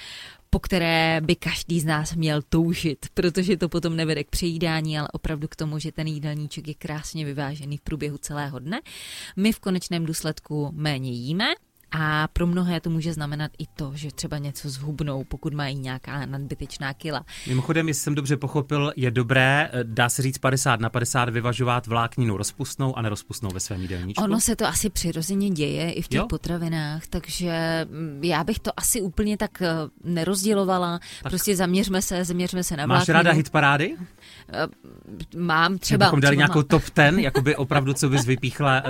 po 0.55 0.59
které 0.59 1.21
by 1.21 1.35
každý 1.35 1.79
z 1.79 1.85
nás 1.85 2.15
měl 2.15 2.41
toužit, 2.41 3.05
protože 3.13 3.57
to 3.57 3.69
potom 3.69 3.95
nevede 3.95 4.23
k 4.23 4.29
přejídání, 4.29 4.99
ale 4.99 5.07
opravdu 5.13 5.47
k 5.47 5.55
tomu, 5.55 5.79
že 5.79 5.91
ten 5.91 6.07
jídelníček 6.07 6.67
je 6.67 6.73
krásně 6.73 7.25
vyvážený 7.25 7.77
v 7.77 7.81
průběhu 7.81 8.17
celého 8.17 8.59
dne. 8.59 8.81
My 9.35 9.51
v 9.51 9.59
konečném 9.59 10.05
důsledku 10.05 10.69
méně 10.73 11.11
jíme, 11.11 11.45
a 11.91 12.27
pro 12.33 12.47
mnohé 12.47 12.79
to 12.79 12.89
může 12.89 13.13
znamenat 13.13 13.51
i 13.59 13.65
to, 13.75 13.91
že 13.95 14.11
třeba 14.11 14.37
něco 14.37 14.69
zhubnou, 14.69 15.23
pokud 15.23 15.53
mají 15.53 15.75
nějaká 15.75 16.25
nadbytečná 16.25 16.93
kila. 16.93 17.25
Mimochodem, 17.47 17.87
jestli 17.87 18.03
jsem 18.03 18.15
dobře 18.15 18.37
pochopil, 18.37 18.93
je 18.95 19.11
dobré, 19.11 19.69
eh, 19.73 19.83
dá 19.83 20.09
se 20.09 20.21
říct 20.21 20.37
50 20.37 20.79
na 20.79 20.89
50, 20.89 21.29
vyvažovat 21.29 21.87
vlákninu 21.87 22.37
rozpustnou 22.37 22.97
a 22.97 23.01
nerozpustnou 23.01 23.49
ve 23.53 23.59
svém 23.59 23.81
jídelníčku? 23.81 24.23
Ono 24.23 24.39
se 24.39 24.55
to 24.55 24.67
asi 24.67 24.89
přirozeně 24.89 25.49
děje 25.49 25.91
i 25.91 26.01
v 26.01 26.07
těch 26.07 26.17
jo? 26.17 26.27
potravinách, 26.27 27.07
takže 27.07 27.85
mm, 27.89 28.19
já 28.23 28.43
bych 28.43 28.59
to 28.59 28.71
asi 28.77 29.01
úplně 29.01 29.37
tak 29.37 29.61
eh, 29.61 29.69
nerozdělovala. 30.03 30.99
Tak. 31.23 31.31
Prostě 31.31 31.55
zaměřme 31.55 32.01
se, 32.01 32.25
zaměřme 32.25 32.63
se 32.63 32.77
na 32.77 32.85
vlákninu. 32.85 32.99
Máš 32.99 33.09
ráda 33.09 33.31
hitparády? 33.31 33.95
Eh, 34.53 34.67
mám 35.37 35.77
třeba. 35.77 36.05
Kdybychom 36.05 36.21
dali 36.21 36.37
nějakou 36.37 36.59
mám. 36.59 36.67
top 36.67 36.89
ten, 36.89 37.19
jakoby 37.19 37.55
opravdu, 37.65 37.93
co 37.93 38.09
bys 38.09 38.25
vypíchla. 38.25 38.83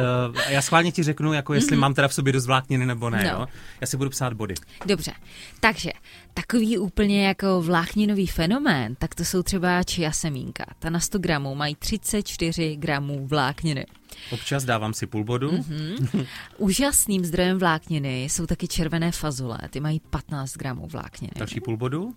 Já 0.49 0.61
schválně 0.61 0.91
ti 0.91 1.03
řeknu, 1.03 1.33
jako 1.33 1.53
jestli 1.53 1.77
mm-hmm. 1.77 1.79
mám 1.79 1.93
teda 1.93 2.07
v 2.07 2.13
sobě 2.13 2.33
dost 2.33 2.45
vlákniny 2.45 2.84
nebo 2.85 3.09
ne, 3.09 3.23
no. 3.23 3.29
jo? 3.29 3.45
Já 3.81 3.87
si 3.87 3.97
budu 3.97 4.09
psát 4.09 4.33
body. 4.33 4.55
Dobře, 4.85 5.11
takže 5.59 5.91
takový 6.33 6.77
úplně 6.77 7.27
jako 7.27 7.61
vlákninový 7.61 8.27
fenomén, 8.27 8.95
tak 8.95 9.15
to 9.15 9.25
jsou 9.25 9.43
třeba 9.43 9.83
čia 9.83 10.11
semínka. 10.11 10.65
Ta 10.79 10.89
na 10.89 10.99
100 10.99 11.19
gramů 11.19 11.55
mají 11.55 11.75
34 11.75 12.75
gramů 12.75 13.27
vlákniny. 13.27 13.85
Občas 14.31 14.63
dávám 14.63 14.93
si 14.93 15.07
půl 15.07 15.23
bodu. 15.23 15.51
Mm-hmm. 15.51 16.27
Úžasným 16.57 17.25
zdrojem 17.25 17.57
vlákniny 17.57 18.23
jsou 18.23 18.45
taky 18.45 18.67
červené 18.67 19.11
fazole, 19.11 19.59
ty 19.69 19.79
mají 19.79 20.01
15 20.09 20.57
gramů 20.57 20.87
vlákniny. 20.87 21.31
Další 21.35 21.61
půl 21.61 21.77
bodu? 21.77 22.15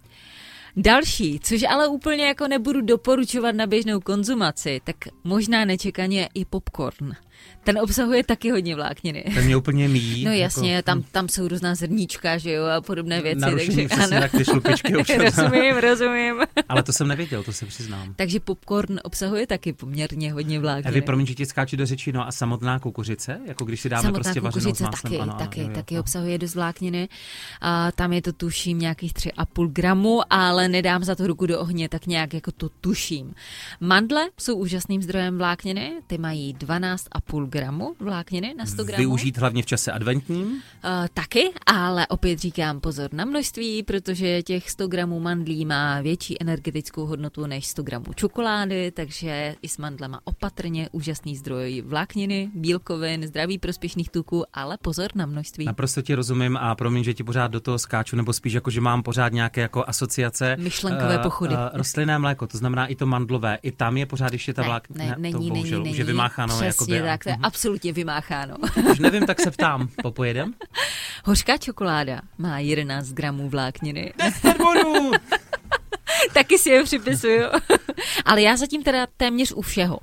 Další, 0.76 1.40
což 1.40 1.62
ale 1.62 1.88
úplně 1.88 2.26
jako 2.26 2.48
nebudu 2.48 2.81
doporučovat 2.81 3.54
na 3.54 3.66
běžnou 3.66 4.00
konzumaci, 4.00 4.81
tak 4.85 4.96
možná 5.24 5.64
nečekaně 5.64 6.28
i 6.35 6.44
popcorn. 6.44 7.12
Ten 7.64 7.79
obsahuje 7.79 8.24
taky 8.24 8.51
hodně 8.51 8.74
vlákniny. 8.74 9.24
Ten 9.35 9.44
mě 9.44 9.57
úplně 9.57 9.88
míjí. 9.88 10.24
No 10.29 10.35
jasně, 10.35 10.74
jako... 10.74 10.87
tam, 10.87 11.03
tam 11.03 11.29
jsou 11.29 11.48
různá 11.48 11.74
zrníčka, 11.74 12.38
že 12.38 12.53
jo, 12.53 12.64
a 12.64 12.81
podobné 12.81 13.22
věci. 13.22 13.40
Narušení 13.40 13.88
takže 13.88 14.16
ano. 14.16 14.29
ty 14.38 14.44
šlupičky 14.44 14.92
rozumím, 15.18 15.77
rozumím. 15.77 16.35
Ale 16.68 16.83
to 16.83 16.92
jsem 16.92 17.09
nevěděl, 17.09 17.42
to 17.42 17.53
se 17.53 17.66
přiznám. 17.66 18.14
Takže 18.16 18.40
popcorn 18.40 19.01
obsahuje 19.03 19.46
taky 19.46 19.72
poměrně 19.72 20.33
hodně 20.33 20.61
vlákniny. 20.61 20.88
Evi, 20.88 21.01
promiň, 21.01 21.27
že 21.27 21.35
ti 21.35 21.46
skáču 21.46 21.77
do 21.77 21.87
řeči, 21.87 22.12
no 22.12 22.29
a 22.29 22.33
samotná 22.33 22.79
kukuřice, 22.79 23.40
jako 23.46 23.64
když 23.64 23.81
si 23.81 23.88
dáme 23.88 24.03
samotná 24.03 24.22
prostě 24.22 24.40
vařenou 24.40 24.74
s 24.74 24.81
máslem. 24.81 25.12
Taky, 25.12 25.18
ano, 25.18 25.35
taky, 25.38 25.61
ano, 25.61 25.68
jo, 25.68 25.74
taky 25.74 25.94
jo. 25.94 26.01
obsahuje 26.01 26.38
dost 26.38 26.55
vlákniny. 26.55 27.09
A 27.61 27.92
tam 27.92 28.12
je 28.12 28.22
to 28.22 28.33
tuším 28.33 28.79
nějakých 28.79 29.12
3,5 29.12 29.72
gramu, 29.72 30.20
ale 30.31 30.68
nedám 30.68 31.05
za 31.05 31.14
to 31.14 31.27
ruku 31.27 31.46
do 31.46 31.61
ohně, 31.61 31.88
tak 31.88 32.07
nějak 32.07 32.35
jako 32.35 32.53
to 32.53 32.68
tuším. 32.68 33.35
Mandle 33.81 34.29
jsou 34.38 34.57
úžasným 34.57 35.03
zdrojem 35.03 35.38
vlákniny, 35.38 35.92
ty 36.07 36.18
mají 36.18 36.55
12,5 36.55 37.38
gramu 37.46 37.94
vlákniny 37.98 38.55
na 38.59 38.66
100 38.66 38.85
gramů. 38.85 38.98
Využít 38.98 39.38
hlavně 39.38 39.62
v 39.62 39.66
čase 39.66 39.92
adventním? 39.92 40.46
Uh, 40.46 40.61
taky, 41.14 41.51
ale 41.66 42.07
opět 42.07 42.38
říkám 42.38 42.81
pozor 42.81 43.09
na 43.12 43.24
množství, 43.24 43.83
protože 43.83 44.42
těch 44.42 44.70
100 44.70 44.88
gramů 44.88 45.20
mandlí 45.20 45.64
má 45.64 46.01
větší 46.01 46.42
energetickou 46.42 47.07
hodnotu 47.07 47.46
než 47.46 47.66
100 47.66 47.83
gramů 47.83 48.05
čokolády, 48.14 48.90
takže 48.90 49.55
i 49.62 49.68
s 49.68 49.79
mandlema 49.79 50.20
opatrně 50.24 50.88
úžasný 50.92 51.37
zdroj 51.37 51.83
vlákniny, 51.87 52.51
bílkovin, 52.55 53.27
zdraví 53.27 53.59
prospěšných 53.59 54.11
tuků, 54.11 54.44
ale 54.55 54.79
pozor 54.83 55.09
na 55.14 55.27
množství. 55.27 55.64
Naprosto 55.64 56.03
ti 56.03 56.14
rozumím 56.14 56.57
a 56.57 56.74
promiň, 56.74 57.05
že 57.05 57.14
ti 57.14 57.24
pořád 57.24 57.48
do 57.48 57.61
toho 57.61 57.79
skáču, 57.79 58.16
nebo 58.16 58.33
spíš 58.33 58.53
jako, 58.53 58.70
že 58.70 58.81
mám 58.81 59.03
pořád 59.03 59.33
nějaké 59.33 59.61
jako 59.61 59.85
asociace. 59.87 60.57
Myšlenkové 60.59 61.16
uh, 61.16 61.22
pochody. 61.22 61.55
Uh, 61.55 61.61
rostlinné 61.72 62.18
mléko, 62.18 62.46
to 62.46 62.59
znamená 62.59 62.87
i 62.87 62.94
to 62.94 63.07
mandlové, 63.07 63.59
i 63.62 63.72
tam 63.72 63.96
je 63.96 64.07
pořád 64.07 64.33
ještě 64.33 64.55
ta 64.55 64.62
vláknina. 64.62 65.05
Ne, 65.05 65.11
ne, 65.11 65.16
není, 65.18 65.48
to 65.48 65.55
bohužel 65.55 65.83
není, 65.83 65.92
už 65.92 65.98
je 65.98 66.05
vymácháno. 66.05 66.55
Přesně 66.55 66.94
jakoby, 66.94 67.09
tak, 67.09 67.17
to 67.22 67.28
je 67.28 67.35
uh-huh. 67.35 67.40
absolutně 67.46 67.92
vymácháno. 67.92 68.57
Už 68.90 68.98
nevím, 68.98 69.26
tak 69.26 69.40
se 69.40 69.50
ptám, 69.50 69.88
popojedem? 70.02 70.54
Hořká 71.24 71.57
čokoláda 71.57 72.20
má 72.38 72.59
11 72.59 73.09
gramů 73.09 73.48
vlákniny. 73.48 74.12
10 74.18 74.57
bodů! 74.59 75.11
Taky 76.35 76.59
si 76.59 76.70
je 76.70 76.85
připisuju. 76.85 77.42
Ale 78.24 78.42
já 78.42 78.57
zatím 78.57 78.83
teda 78.83 79.07
téměř 79.16 79.52
u 79.52 79.62
všeho. 79.62 79.98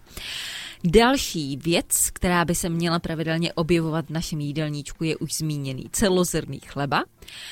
Další 0.88 1.58
věc, 1.58 2.10
která 2.14 2.46
by 2.46 2.56
se 2.56 2.70
měla 2.70 3.00
pravidelně 3.00 3.54
objevovat 3.54 4.06
v 4.06 4.10
našem 4.10 4.40
jídelníčku, 4.40 5.04
je 5.04 5.18
už 5.18 5.34
zmíněný 5.34 5.86
celozrný 5.92 6.60
chleba. 6.60 7.04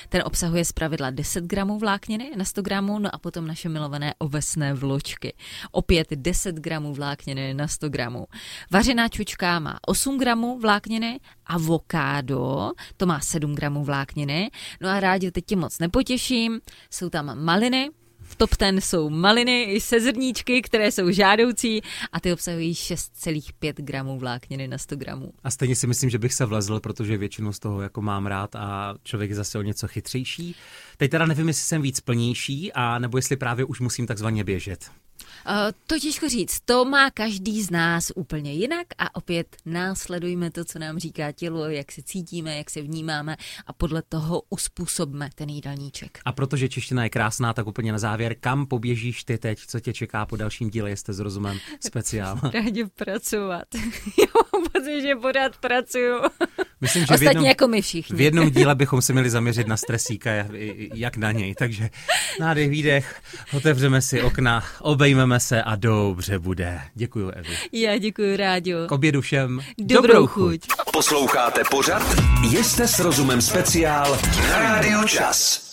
Ten 0.09 0.21
obsahuje 0.25 0.65
zpravidla 0.65 1.09
10 1.09 1.43
gramů 1.43 1.79
vlákniny 1.79 2.31
na 2.37 2.45
100 2.45 2.61
gramů, 2.61 2.99
no 2.99 3.15
a 3.15 3.17
potom 3.17 3.47
naše 3.47 3.69
milované 3.69 4.13
ovesné 4.17 4.73
vločky. 4.73 5.33
Opět 5.71 6.07
10 6.11 6.55
gramů 6.55 6.93
vlákniny 6.93 7.53
na 7.53 7.67
100 7.67 7.89
gramů. 7.89 8.25
Vařená 8.71 9.07
čučka 9.07 9.59
má 9.59 9.77
8 9.87 10.17
gramů 10.17 10.59
vlákniny, 10.59 11.19
avokádo, 11.45 12.71
to 12.97 13.05
má 13.05 13.19
7 13.19 13.55
gramů 13.55 13.83
vlákniny. 13.83 14.51
No 14.81 14.89
a 14.89 14.99
rádi 14.99 15.31
teď 15.31 15.45
tě 15.45 15.55
moc 15.55 15.79
nepotěším, 15.79 16.59
jsou 16.89 17.09
tam 17.09 17.43
maliny, 17.43 17.89
v 18.33 18.35
top 18.35 18.55
ten 18.55 18.81
jsou 18.81 19.09
maliny 19.09 19.63
i 19.63 19.81
se 19.81 19.99
zrníčky, 19.99 20.61
které 20.61 20.91
jsou 20.91 21.11
žádoucí 21.11 21.81
a 22.11 22.19
ty 22.19 22.33
obsahují 22.33 22.73
6,5 22.73 23.73
gramů 23.77 24.19
vlákniny 24.19 24.67
na 24.67 24.77
100 24.77 24.95
gramů. 24.95 25.33
A 25.43 25.51
stejně 25.51 25.75
si 25.75 25.87
myslím, 25.87 26.09
že 26.09 26.19
bych 26.19 26.33
se 26.33 26.45
vlezl, 26.45 26.79
protože 26.79 27.17
většinu 27.17 27.53
z 27.53 27.59
toho 27.59 27.81
jako 27.81 28.01
mám 28.01 28.25
rád 28.25 28.55
a 28.55 28.95
člověk 29.03 29.29
je 29.29 29.35
zase 29.35 29.59
o 29.59 29.61
něco 29.61 29.87
chytřejší. 29.87 30.55
Teď 30.97 31.11
teda 31.11 31.25
nevím, 31.25 31.47
jestli 31.47 31.63
jsem 31.63 31.81
víc 31.81 31.99
plnější, 31.99 32.73
a 32.73 32.99
nebo 32.99 33.17
jestli 33.17 33.35
právě 33.35 33.65
už 33.65 33.79
musím 33.79 34.07
takzvaně 34.07 34.43
běžet. 34.43 34.91
Uh, 35.47 35.53
to 35.87 35.99
těžko 35.99 36.29
říct, 36.29 36.59
to 36.65 36.85
má 36.85 37.11
každý 37.11 37.63
z 37.63 37.71
nás 37.71 38.11
úplně 38.15 38.53
jinak 38.53 38.87
a 38.97 39.15
opět 39.15 39.57
následujme 39.65 40.51
to, 40.51 40.65
co 40.65 40.79
nám 40.79 40.99
říká 40.99 41.31
tělo, 41.31 41.69
jak 41.69 41.91
se 41.91 42.01
cítíme, 42.03 42.57
jak 42.57 42.69
se 42.69 42.81
vnímáme 42.81 43.37
a 43.67 43.73
podle 43.73 44.01
toho 44.09 44.41
uspůsobme 44.49 45.29
ten 45.35 45.49
jídelníček. 45.49 46.19
A 46.25 46.31
protože 46.31 46.69
čeština 46.69 47.03
je 47.03 47.09
krásná, 47.09 47.53
tak 47.53 47.67
úplně 47.67 47.91
na 47.91 47.99
závěr, 47.99 48.35
kam 48.39 48.65
poběžíš 48.65 49.23
ty 49.23 49.37
teď, 49.37 49.59
co 49.67 49.79
tě 49.79 49.93
čeká 49.93 50.25
po 50.25 50.35
dalším 50.35 50.69
díle, 50.69 50.91
jste 50.91 51.13
s 51.13 51.19
rozumem 51.19 51.57
speciál? 51.79 52.39
Rádi 52.53 52.85
pracovat. 52.85 53.67
Já 54.19 54.25
mám 54.53 54.63
pocit, 54.71 55.01
že 55.01 55.15
pořád 55.15 55.57
pracuju. 55.57 56.21
Myslím, 56.83 57.05
že 57.05 57.13
Ostatně 57.13 57.25
v 57.25 57.29
jednom, 57.29 57.45
jako 57.45 57.67
my 57.67 57.81
všichni. 57.81 58.17
V 58.17 58.21
jednom 58.21 58.49
díle 58.49 58.75
bychom 58.75 59.01
se 59.01 59.13
měli 59.13 59.29
zaměřit 59.29 59.67
na 59.67 59.77
stresíka, 59.77 60.31
jak 60.93 61.17
na 61.17 61.31
něj. 61.31 61.55
Takže 61.55 61.89
nádech, 62.39 62.69
výdech, 62.69 63.21
otevřeme 63.53 64.01
si 64.01 64.21
okna, 64.21 64.63
obejmeme 64.81 65.39
se 65.39 65.63
a 65.63 65.75
dobře 65.75 66.39
bude. 66.39 66.81
Děkuji, 66.95 67.29
Evi. 67.29 67.57
Já 67.71 67.97
děkuji, 67.97 68.37
Rádio. 68.37 68.87
K 68.87 68.91
obědu 68.91 69.21
všem 69.21 69.61
dobrou, 69.77 70.01
dobrou 70.01 70.27
chuť. 70.27 70.61
Posloucháte 70.93 71.61
pořad? 71.71 72.15
Jste 72.61 72.87
s 72.87 72.99
rozumem 72.99 73.41
speciál 73.41 74.17
na 74.49 74.59
Rádio 74.59 75.03
Čas. 75.07 75.72